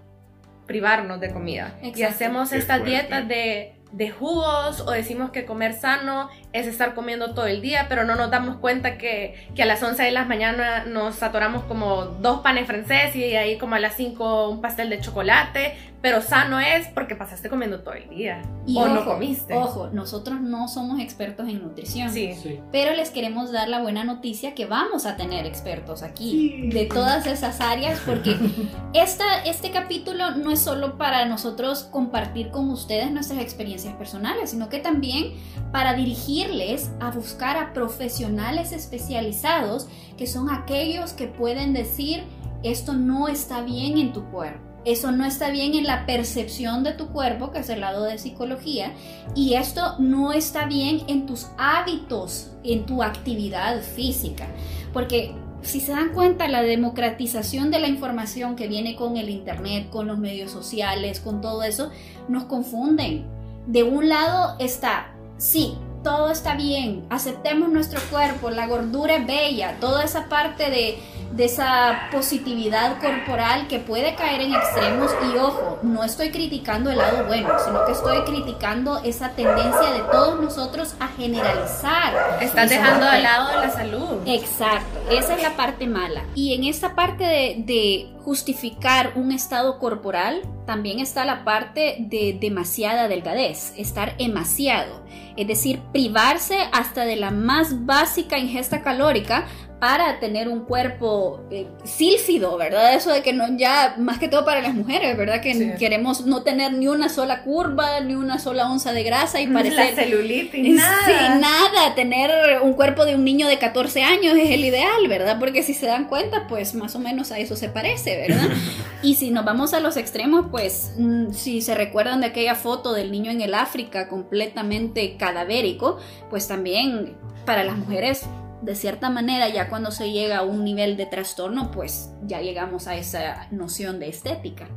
privarnos 0.66 1.20
de 1.20 1.32
comida. 1.32 1.78
Y 1.82 2.02
hacemos 2.02 2.52
estas 2.52 2.84
dietas 2.84 3.28
de, 3.28 3.76
de 3.92 4.10
jugos 4.10 4.80
o 4.80 4.90
decimos 4.90 5.30
que 5.30 5.44
comer 5.44 5.72
sano 5.72 6.28
es 6.52 6.66
estar 6.66 6.94
comiendo 6.94 7.34
todo 7.34 7.46
el 7.46 7.62
día, 7.62 7.86
pero 7.88 8.04
no 8.04 8.16
nos 8.16 8.30
damos 8.30 8.56
cuenta 8.56 8.98
que, 8.98 9.48
que 9.54 9.62
a 9.62 9.66
las 9.66 9.82
11 9.82 10.02
de 10.02 10.10
la 10.10 10.24
mañana 10.24 10.84
nos 10.84 11.22
atoramos 11.22 11.64
como 11.64 12.04
dos 12.04 12.40
panes 12.40 12.66
francés 12.66 13.14
y 13.14 13.36
ahí 13.36 13.58
como 13.58 13.76
a 13.76 13.78
las 13.78 13.94
5 13.94 14.50
un 14.50 14.60
pastel 14.60 14.90
de 14.90 15.00
chocolate, 15.00 15.76
pero 16.02 16.22
sano 16.22 16.60
es 16.60 16.86
porque 16.88 17.16
pasaste 17.16 17.48
comiendo 17.48 17.80
todo 17.80 17.94
el 17.94 18.08
día. 18.08 18.42
Y 18.66 18.76
o 18.76 18.82
ojo, 18.82 18.88
no 18.94 19.04
comiste. 19.04 19.54
Ojo, 19.54 19.88
nosotros 19.92 20.40
no 20.40 20.68
somos 20.68 21.00
expertos 21.00 21.48
en 21.48 21.62
nutrición. 21.62 22.10
Sí. 22.10 22.34
Sí. 22.34 22.60
Pero 22.70 22.94
les 22.94 23.10
queremos 23.10 23.50
dar 23.50 23.68
la 23.68 23.80
buena 23.82 24.04
noticia 24.04 24.54
que 24.54 24.66
vamos 24.66 25.06
a 25.06 25.16
tener 25.16 25.46
expertos 25.46 26.02
aquí 26.02 26.30
Sí. 26.30 26.68
de 26.68 26.86
todas 26.86 27.26
esas 27.26 27.60
áreas 27.60 28.00
porque 28.06 28.36
esta, 28.94 29.42
este 29.44 29.70
capítulo 29.70 30.32
no 30.36 30.50
es 30.50 30.60
solo 30.60 30.96
para 30.98 31.24
nosotros 31.26 31.84
compartir 31.84 32.50
con 32.50 32.70
ustedes 32.70 33.10
nuestras 33.10 33.40
experiencias 33.40 33.94
personales, 33.94 34.50
sino 34.50 34.68
que 34.68 34.78
también 34.78 35.34
para 35.72 35.94
dirigirles 35.94 36.90
a 37.00 37.10
buscar 37.10 37.56
a 37.56 37.72
profesionales 37.72 38.72
especializados 38.72 39.88
que 40.16 40.26
son 40.26 40.50
aquellos 40.50 41.12
que 41.12 41.26
pueden 41.26 41.72
decir 41.72 42.24
esto 42.62 42.94
no 42.94 43.28
está 43.28 43.62
bien 43.62 43.98
en 43.98 44.12
tu 44.12 44.24
cuerpo. 44.30 44.65
Eso 44.86 45.10
no 45.10 45.24
está 45.24 45.50
bien 45.50 45.74
en 45.74 45.84
la 45.84 46.06
percepción 46.06 46.84
de 46.84 46.92
tu 46.92 47.08
cuerpo, 47.08 47.50
que 47.50 47.58
es 47.58 47.68
el 47.68 47.80
lado 47.80 48.04
de 48.04 48.18
psicología, 48.18 48.92
y 49.34 49.54
esto 49.54 49.96
no 49.98 50.32
está 50.32 50.64
bien 50.66 51.02
en 51.08 51.26
tus 51.26 51.48
hábitos, 51.58 52.52
en 52.62 52.86
tu 52.86 53.02
actividad 53.02 53.82
física. 53.82 54.46
Porque 54.92 55.34
si 55.62 55.80
se 55.80 55.90
dan 55.90 56.12
cuenta, 56.12 56.46
la 56.46 56.62
democratización 56.62 57.72
de 57.72 57.80
la 57.80 57.88
información 57.88 58.54
que 58.54 58.68
viene 58.68 58.94
con 58.94 59.16
el 59.16 59.28
Internet, 59.28 59.90
con 59.90 60.06
los 60.06 60.18
medios 60.18 60.52
sociales, 60.52 61.18
con 61.18 61.40
todo 61.40 61.64
eso, 61.64 61.90
nos 62.28 62.44
confunden. 62.44 63.26
De 63.66 63.82
un 63.82 64.08
lado 64.08 64.54
está, 64.60 65.12
sí, 65.36 65.74
todo 66.04 66.30
está 66.30 66.54
bien, 66.54 67.04
aceptemos 67.10 67.68
nuestro 67.70 68.00
cuerpo, 68.12 68.50
la 68.50 68.68
gordura 68.68 69.16
es 69.16 69.26
bella, 69.26 69.78
toda 69.80 70.04
esa 70.04 70.28
parte 70.28 70.70
de, 70.70 70.98
de 71.36 71.44
esa 71.44 72.08
positividad 72.10 72.98
corporal 72.98 73.68
que 73.68 73.78
puede 73.78 74.14
caer 74.14 74.40
en 74.40 74.54
extremos 74.54 75.10
y 75.30 75.36
ojo, 75.36 75.78
no 75.82 76.02
estoy 76.02 76.30
criticando 76.30 76.90
el 76.90 76.96
lado 76.96 77.26
bueno, 77.26 77.50
sino 77.62 77.84
que 77.84 77.92
estoy 77.92 78.22
criticando 78.22 78.98
esa 79.04 79.30
tendencia 79.30 79.92
de 79.92 80.00
todos 80.10 80.40
nosotros 80.40 80.94
a 80.98 81.08
generalizar. 81.08 82.38
Estás 82.40 82.70
dejando 82.70 83.00
parte. 83.00 83.16
de 83.16 83.22
lado 83.22 83.60
la 83.60 83.70
salud. 83.70 84.18
Exacto, 84.26 84.98
esa 85.10 85.34
es 85.34 85.42
la 85.42 85.56
parte 85.56 85.86
mala. 85.86 86.24
Y 86.34 86.54
en 86.54 86.64
esta 86.64 86.94
parte 86.94 87.24
de, 87.24 87.56
de 87.58 88.16
justificar 88.24 89.12
un 89.16 89.30
estado 89.30 89.78
corporal, 89.78 90.40
también 90.64 91.00
está 91.00 91.26
la 91.26 91.44
parte 91.44 91.96
de 92.00 92.38
demasiada 92.40 93.08
delgadez, 93.08 93.74
estar 93.76 94.16
demasiado. 94.16 95.04
Es 95.36 95.46
decir, 95.46 95.80
privarse 95.92 96.56
hasta 96.72 97.04
de 97.04 97.16
la 97.16 97.30
más 97.30 97.84
básica 97.86 98.38
ingesta 98.38 98.82
calórica 98.82 99.46
para 99.78 100.18
tener 100.20 100.48
un 100.48 100.60
cuerpo 100.60 101.42
eh, 101.50 101.66
sílfido, 101.84 102.56
¿verdad? 102.56 102.94
Eso 102.94 103.10
de 103.12 103.20
que 103.22 103.34
no 103.34 103.58
ya, 103.58 103.94
más 103.98 104.18
que 104.18 104.26
todo 104.26 104.42
para 104.46 104.62
las 104.62 104.72
mujeres, 104.72 105.14
¿verdad? 105.18 105.42
Que 105.42 105.52
Sí. 105.54 105.70
queremos 105.78 106.24
no 106.24 106.42
tener 106.42 106.72
ni 106.72 106.88
una 106.88 107.10
sola 107.10 107.42
curva, 107.42 108.00
ni 108.00 108.14
una 108.14 108.38
sola 108.38 108.70
onza 108.70 108.94
de 108.94 109.02
grasa 109.02 109.38
y 109.38 109.46
La 109.46 109.52
parecer... 109.52 109.94
celulitis, 109.94 110.74
nada. 110.74 110.96
Sí, 111.04 111.40
nada, 111.40 111.94
tener 111.94 112.62
un 112.62 112.72
cuerpo 112.72 113.04
de 113.04 113.16
un 113.16 113.24
niño 113.24 113.48
de 113.48 113.58
14 113.58 114.02
años 114.02 114.34
es 114.38 114.48
el 114.50 114.64
ideal, 114.64 115.06
¿verdad? 115.08 115.38
Porque 115.38 115.62
si 115.62 115.74
se 115.74 115.84
dan 115.84 116.06
cuenta, 116.06 116.46
pues 116.48 116.74
más 116.74 116.96
o 116.96 116.98
menos 116.98 117.30
a 117.30 117.38
eso 117.38 117.54
se 117.54 117.68
parece, 117.68 118.16
¿verdad? 118.16 118.48
Y 119.02 119.16
si 119.16 119.30
nos 119.30 119.44
vamos 119.44 119.74
a 119.74 119.80
los 119.80 119.98
extremos, 119.98 120.46
pues 120.50 120.92
mm, 120.96 121.32
si 121.32 121.60
se 121.60 121.74
recuerdan 121.74 122.22
de 122.22 122.28
aquella 122.28 122.54
foto 122.54 122.94
del 122.94 123.12
niño 123.12 123.30
en 123.30 123.42
el 123.42 123.54
África 123.54 124.08
completamente 124.08 125.16
cadavérico, 125.26 125.98
pues 126.30 126.46
también 126.46 127.16
para 127.44 127.64
las 127.64 127.76
mujeres, 127.76 128.26
de 128.62 128.74
cierta 128.74 129.10
manera, 129.10 129.48
ya 129.48 129.68
cuando 129.68 129.90
se 129.90 130.12
llega 130.12 130.38
a 130.38 130.42
un 130.42 130.64
nivel 130.64 130.96
de 130.96 131.06
trastorno, 131.06 131.70
pues 131.70 132.10
ya 132.22 132.40
llegamos 132.40 132.86
a 132.86 132.96
esa 132.96 133.48
noción 133.50 133.98
de 133.98 134.08
estética. 134.08 134.68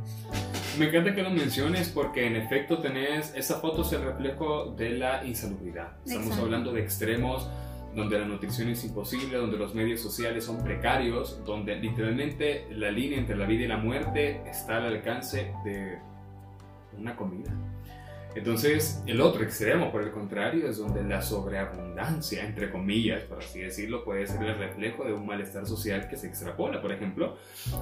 Me 0.78 0.88
encanta 0.88 1.14
que 1.14 1.22
lo 1.22 1.30
menciones 1.30 1.88
porque 1.88 2.26
en 2.26 2.36
efecto 2.36 2.78
tenés, 2.78 3.32
esa 3.34 3.60
foto 3.60 3.82
es 3.82 3.92
el 3.92 4.02
reflejo 4.02 4.74
de 4.76 4.90
la 4.90 5.24
insalubridad. 5.24 5.92
Estamos 6.04 6.26
Exacto. 6.26 6.44
hablando 6.44 6.72
de 6.72 6.80
extremos 6.82 7.48
donde 7.94 8.18
la 8.18 8.24
nutrición 8.24 8.68
es 8.68 8.84
imposible, 8.84 9.36
donde 9.36 9.56
los 9.56 9.74
medios 9.74 10.00
sociales 10.00 10.44
son 10.44 10.62
precarios, 10.62 11.44
donde 11.44 11.76
literalmente 11.76 12.66
la 12.70 12.90
línea 12.90 13.18
entre 13.18 13.36
la 13.36 13.46
vida 13.46 13.64
y 13.64 13.68
la 13.68 13.78
muerte 13.78 14.42
está 14.48 14.76
al 14.76 14.86
alcance 14.86 15.52
de 15.64 15.98
una 16.96 17.16
comida. 17.16 17.52
Entonces, 18.34 19.02
el 19.06 19.20
otro 19.20 19.42
extremo, 19.42 19.90
por 19.90 20.02
el 20.02 20.12
contrario, 20.12 20.68
es 20.68 20.78
donde 20.78 21.02
la 21.02 21.20
sobreabundancia, 21.20 22.44
entre 22.44 22.70
comillas, 22.70 23.24
por 23.24 23.38
así 23.38 23.60
decirlo, 23.60 24.04
puede 24.04 24.26
ser 24.26 24.42
el 24.42 24.56
reflejo 24.56 25.04
de 25.04 25.12
un 25.12 25.26
malestar 25.26 25.66
social 25.66 26.08
que 26.08 26.16
se 26.16 26.28
extrapola. 26.28 26.80
Por 26.80 26.92
ejemplo, 26.92 27.36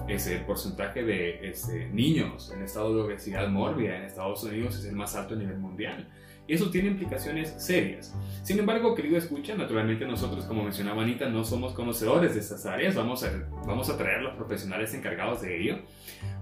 es 0.09 0.27
el 0.27 0.45
porcentaje 0.47 1.05
de 1.05 1.51
este, 1.51 1.89
niños 1.89 2.51
en 2.55 2.63
estado 2.63 2.95
de 2.95 3.03
obesidad 3.03 3.49
mórbida 3.49 3.97
en 3.97 4.05
Estados 4.05 4.43
Unidos 4.43 4.79
es 4.79 4.87
el 4.87 4.97
más 4.97 5.15
alto 5.15 5.35
a 5.35 5.39
nivel 5.39 5.59
mundial. 5.59 6.09
Eso 6.49 6.71
tiene 6.71 6.89
implicaciones 6.89 7.55
serias. 7.59 8.15
Sin 8.43 8.59
embargo, 8.59 8.95
querido 8.95 9.19
escucha, 9.19 9.55
naturalmente 9.55 10.07
nosotros, 10.07 10.47
como 10.47 10.65
mencionaba 10.65 11.03
Anita, 11.03 11.29
no 11.29 11.45
somos 11.45 11.75
conocedores 11.75 12.35
de 12.35 12.41
estas 12.41 12.65
áreas. 12.65 12.95
Vamos 12.95 13.23
a, 13.23 13.31
vamos 13.67 13.91
a 13.91 13.99
traer 13.99 14.23
los 14.23 14.35
profesionales 14.35 14.95
encargados 14.95 15.43
de 15.43 15.61
ello. 15.61 15.79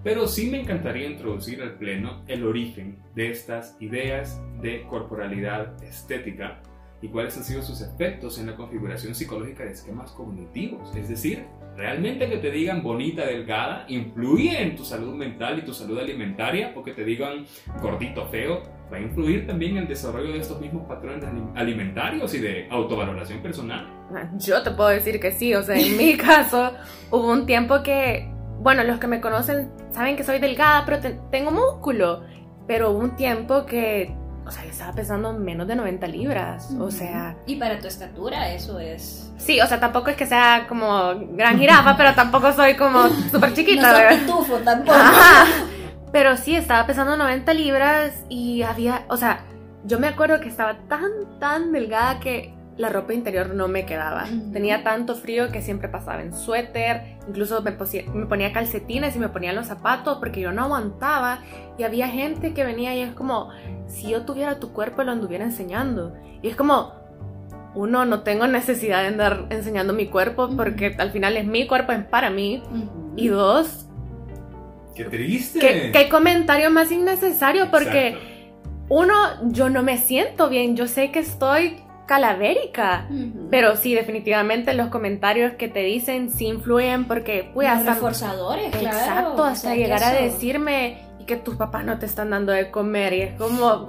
Pero 0.05 0.29
sí 0.29 0.49
me 0.49 0.61
encantaría 0.61 1.11
introducir 1.11 1.61
al 1.61 1.75
pleno 1.75 2.23
el 2.29 2.47
origen 2.47 2.99
de 3.16 3.31
estas 3.31 3.77
ideas 3.81 4.40
de 4.62 4.85
corporalidad 4.85 5.83
estética 5.83 6.62
y 7.02 7.09
cuáles 7.09 7.37
han 7.37 7.44
sido 7.44 7.62
sus 7.62 7.80
efectos 7.82 8.38
en 8.38 8.46
la 8.46 8.56
configuración 8.56 9.14
psicológica 9.14 9.64
de 9.64 9.72
esquemas 9.72 10.11
cognitivos. 10.12 10.94
Es 10.96 11.09
decir, 11.09 11.44
realmente 11.76 12.28
que 12.28 12.38
te 12.38 12.50
digan 12.50 12.82
bonita, 12.82 13.26
delgada, 13.26 13.85
influye 13.88 14.62
en 14.62 14.76
tu 14.76 14.85
salud 14.85 15.14
mental 15.14 15.59
y 15.59 15.62
tu 15.62 15.74
salud 15.74 15.98
alimentaria, 15.98 16.72
o 16.74 16.82
que 16.82 16.92
te 16.92 17.04
digan 17.04 17.44
gordito, 17.82 18.26
feo, 18.28 18.62
va 18.90 18.96
a 18.96 19.00
influir 19.00 19.46
también 19.46 19.72
en 19.72 19.82
el 19.82 19.88
desarrollo 19.88 20.32
de 20.32 20.38
estos 20.38 20.61
mismos 20.61 20.87
patrones 20.88 21.22
alim- 21.24 21.52
alimentarios 21.54 22.32
y 22.35 22.38
de 22.38 22.66
autovaloración 22.70 23.40
personal. 23.42 23.87
Yo 24.38 24.62
te 24.62 24.70
puedo 24.70 24.88
decir 24.90 25.20
que 25.20 25.32
sí, 25.32 25.54
o 25.54 25.62
sea, 25.62 25.76
en 25.78 25.96
mi 25.96 26.16
caso 26.16 26.72
hubo 27.11 27.30
un 27.30 27.44
tiempo 27.44 27.82
que, 27.82 28.26
bueno, 28.61 28.82
los 28.85 28.98
que 28.98 29.06
me 29.06 29.20
conocen 29.20 29.70
saben 29.90 30.16
que 30.16 30.24
soy 30.24 30.38
delgada, 30.38 30.85
pero 30.87 31.00
te- 31.00 31.18
tengo 31.30 31.50
músculo, 31.50 32.22
pero 32.66 32.90
hubo 32.92 33.00
un 33.00 33.16
tiempo 33.16 33.66
que, 33.66 34.14
o 34.46 34.50
sea, 34.50 34.64
yo 34.64 34.70
estaba 34.70 34.92
pesando 34.92 35.32
menos 35.32 35.66
de 35.66 35.74
90 35.76 36.06
libras, 36.06 36.70
o 36.78 36.90
sea, 36.90 37.35
Y 37.46 37.56
para 37.56 37.78
tu 37.80 37.88
estatura 37.88 38.52
eso 38.52 38.78
es... 38.78 39.30
sí, 39.38 39.61
o 39.61 39.66
sea, 39.66 39.80
tampoco 39.80 40.11
es 40.11 40.16
que 40.16 40.26
sea 40.26 40.66
como 40.68 41.14
gran 41.32 41.59
jirafa, 41.59 41.96
pero 41.96 42.14
tampoco 42.14 42.52
soy 42.52 42.76
como 42.76 43.09
súper 43.30 43.52
chiquita, 43.54 43.92
no 43.92 43.98
¿verdad? 43.98 44.18
pitufo 44.20 44.54
tampoco. 44.59 44.96
Ajá. 44.96 45.46
Pero 46.12 46.37
sí, 46.37 46.54
estaba 46.56 46.87
pesando 46.87 47.16
90 47.16 47.52
libras 47.54 48.12
y 48.28 48.62
había, 48.62 49.04
o 49.09 49.16
sea, 49.16 49.40
yo 49.85 49.98
me 49.98 50.06
acuerdo 50.09 50.40
que 50.40 50.48
estaba 50.48 50.74
tan, 50.88 51.11
tan 51.40 51.72
delgada 51.72 52.20
que 52.20 52.54
la 52.76 52.90
ropa 52.90 53.14
interior 53.14 53.54
no 53.54 53.68
me 53.68 53.86
quedaba. 53.86 54.26
Tenía 54.52 54.82
tanto 54.82 55.14
frío 55.14 55.50
que 55.50 55.62
siempre 55.62 55.88
pasaba 55.88 56.22
en 56.22 56.34
suéter, 56.34 57.16
incluso 57.26 57.62
me, 57.62 57.72
ponía 57.72 58.52
calcetines 58.52 59.16
y 59.16 59.18
me 59.18 59.28
ponía 59.28 59.52
los 59.52 59.66
zapatos 59.66 60.18
porque 60.18 60.40
yo 60.40 60.52
no 60.52 60.64
aguantaba. 60.64 61.40
Y 61.78 61.84
había 61.84 62.08
gente 62.08 62.52
que 62.52 62.64
venía 62.64 62.94
y 62.94 63.00
es 63.00 63.14
como, 63.14 63.50
si 63.86 64.10
yo 64.10 64.22
tuviera 64.22 64.58
tu 64.60 64.72
cuerpo 64.72 65.02
lo 65.04 65.12
anduviera 65.12 65.44
enseñando. 65.44 66.14
Y 66.42 66.48
es 66.48 66.56
como, 66.56 66.92
uno, 67.74 68.04
no 68.04 68.22
tengo 68.22 68.46
necesidad 68.46 69.02
de 69.02 69.08
andar 69.08 69.46
enseñando 69.50 69.94
mi 69.94 70.08
cuerpo 70.08 70.50
porque 70.54 70.96
al 70.98 71.10
final 71.12 71.36
es 71.36 71.46
mi 71.46 71.66
cuerpo, 71.66 71.92
es 71.92 72.04
para 72.04 72.28
mí. 72.28 72.62
Y 73.16 73.28
dos, 73.28 73.86
¡Qué 74.94 75.04
triste! 75.04 75.58
¿qué, 75.58 75.90
qué 75.92 76.08
comentario 76.10 76.70
más 76.70 76.92
innecesario? 76.92 77.70
Porque 77.70 78.08
Exacto. 78.08 78.26
uno, 78.90 79.14
yo 79.50 79.70
no 79.70 79.82
me 79.82 79.96
siento 79.96 80.50
bien, 80.50 80.76
yo 80.76 80.86
sé 80.86 81.10
que 81.10 81.18
estoy 81.18 81.86
calavérica. 82.07 83.07
Ujú. 83.11 83.49
Pero 83.51 83.77
sí, 83.77 83.95
definitivamente 83.95 84.73
los 84.75 84.88
comentarios 84.88 85.53
que 85.55 85.69
te 85.69 85.81
dicen 85.81 86.31
sí 86.31 86.47
influyen 86.47 87.07
porque, 87.07 87.51
pues, 87.53 87.69
hasta, 87.69 87.95
reforzadores, 87.95 88.71
claro. 88.75 88.97
exacto, 88.99 89.42
o 89.42 89.45
hasta 89.45 89.61
sea, 89.69 89.73
que 89.75 89.79
llegar 89.79 90.03
a 90.03 90.19
eso- 90.19 90.33
decirme 90.35 90.99
y 91.21 91.25
que 91.25 91.37
tus 91.37 91.57
papás 91.57 91.85
no 91.85 91.99
te 91.99 92.07
están 92.07 92.31
dando 92.31 92.53
de 92.53 92.71
comer 92.71 93.12
y 93.12 93.21
es 93.23 93.35
como, 93.38 93.88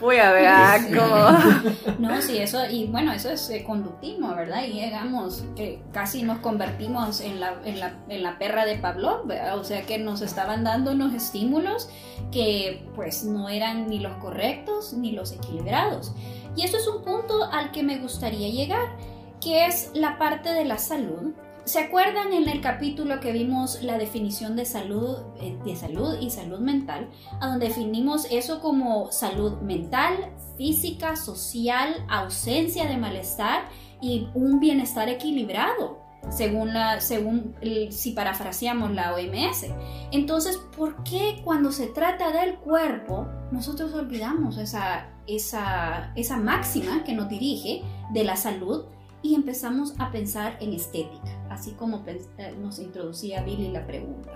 voy 0.00 0.16
a 0.16 0.32
ver, 0.32 0.46
ah, 0.48 0.78
como, 0.88 1.98
No, 1.98 2.22
sí, 2.22 2.38
eso, 2.38 2.58
y 2.70 2.86
bueno, 2.86 3.12
eso 3.12 3.28
es 3.30 3.50
eh, 3.50 3.62
conductismo, 3.64 4.34
¿verdad? 4.34 4.64
Y 4.64 4.72
llegamos, 4.72 5.44
que 5.56 5.80
casi 5.92 6.22
nos 6.22 6.38
convertimos 6.38 7.20
en 7.20 7.38
la, 7.38 7.54
en 7.64 7.78
la, 7.80 7.92
en 8.08 8.22
la 8.22 8.38
perra 8.38 8.64
de 8.64 8.76
Pavlov, 8.76 9.26
¿verdad? 9.26 9.58
O 9.58 9.64
sea 9.64 9.82
que 9.82 9.98
nos 9.98 10.22
estaban 10.22 10.64
dando 10.64 10.92
unos 10.92 11.12
estímulos 11.14 11.90
que 12.32 12.82
pues 12.96 13.24
no 13.24 13.48
eran 13.48 13.88
ni 13.88 13.98
los 13.98 14.14
correctos 14.16 14.92
ni 14.94 15.12
los 15.12 15.32
equilibrados. 15.32 16.14
Y 16.56 16.64
eso 16.64 16.76
es 16.76 16.86
un 16.88 17.02
punto 17.02 17.44
al 17.52 17.70
que 17.72 17.82
me 17.82 17.98
gustaría 17.98 18.48
llegar, 18.48 18.96
que 19.40 19.66
es 19.66 19.90
la 19.94 20.18
parte 20.18 20.52
de 20.52 20.64
la 20.64 20.78
salud. 20.78 21.32
¿Se 21.64 21.78
acuerdan 21.78 22.32
en 22.32 22.48
el 22.48 22.60
capítulo 22.60 23.20
que 23.20 23.32
vimos 23.32 23.82
la 23.82 23.98
definición 23.98 24.56
de 24.56 24.64
salud, 24.64 25.18
eh, 25.40 25.58
de 25.64 25.76
salud 25.76 26.18
y 26.20 26.30
salud 26.30 26.58
mental? 26.58 27.10
a 27.40 27.48
donde 27.48 27.68
definimos 27.68 28.26
eso 28.30 28.60
como 28.60 29.12
salud 29.12 29.60
mental, 29.60 30.32
física, 30.56 31.16
social, 31.16 31.94
ausencia 32.08 32.86
de 32.86 32.96
malestar 32.96 33.68
y 34.00 34.28
un 34.34 34.58
bienestar 34.58 35.08
equilibrado, 35.08 36.00
según, 36.30 36.72
la, 36.72 37.00
según 37.00 37.54
si 37.90 38.12
parafraseamos 38.12 38.92
la 38.92 39.14
OMS. 39.14 39.66
Entonces, 40.12 40.56
¿por 40.76 41.02
qué 41.04 41.40
cuando 41.44 41.72
se 41.72 41.86
trata 41.86 42.32
del 42.32 42.56
cuerpo 42.56 43.26
nosotros 43.52 43.92
olvidamos 43.94 44.58
esa, 44.58 45.08
esa, 45.36 46.12
esa 46.16 46.36
máxima 46.36 47.04
que 47.04 47.12
nos 47.12 47.28
dirige 47.28 47.82
de 48.12 48.24
la 48.24 48.36
salud 48.36 48.84
y 49.22 49.34
empezamos 49.34 49.94
a 49.98 50.10
pensar 50.10 50.56
en 50.60 50.72
estética, 50.72 51.46
así 51.50 51.72
como 51.72 52.02
eh, 52.06 52.54
nos 52.60 52.78
introducía 52.78 53.42
Billy 53.42 53.68
la 53.68 53.86
pregunta? 53.86 54.32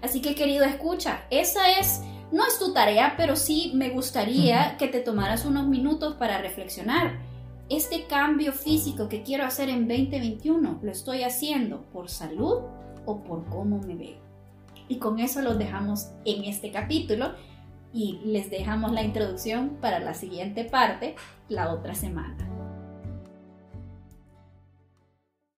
Así 0.00 0.20
que 0.20 0.34
querido 0.34 0.64
escucha, 0.64 1.24
esa 1.30 1.78
es 1.78 2.02
no 2.32 2.46
es 2.46 2.58
tu 2.58 2.72
tarea, 2.72 3.12
pero 3.16 3.36
sí 3.36 3.72
me 3.74 3.90
gustaría 3.90 4.78
que 4.78 4.88
te 4.88 5.00
tomaras 5.00 5.44
unos 5.44 5.68
minutos 5.68 6.14
para 6.14 6.40
reflexionar. 6.40 7.20
Este 7.68 8.06
cambio 8.06 8.54
físico 8.54 9.08
que 9.08 9.22
quiero 9.22 9.44
hacer 9.44 9.68
en 9.68 9.86
2021, 9.86 10.80
¿lo 10.82 10.90
estoy 10.90 11.24
haciendo 11.24 11.82
por 11.92 12.08
salud 12.08 12.62
o 13.04 13.22
por 13.22 13.44
cómo 13.50 13.80
me 13.80 13.94
veo? 13.94 14.16
Y 14.88 14.96
con 14.96 15.18
eso 15.18 15.42
los 15.42 15.58
dejamos 15.58 16.08
en 16.24 16.44
este 16.44 16.70
capítulo 16.70 17.34
y 17.92 18.20
les 18.24 18.50
dejamos 18.50 18.92
la 18.92 19.02
introducción 19.02 19.76
para 19.80 19.98
la 19.98 20.14
siguiente 20.14 20.64
parte 20.64 21.14
la 21.48 21.72
otra 21.72 21.94
semana. 21.94 22.36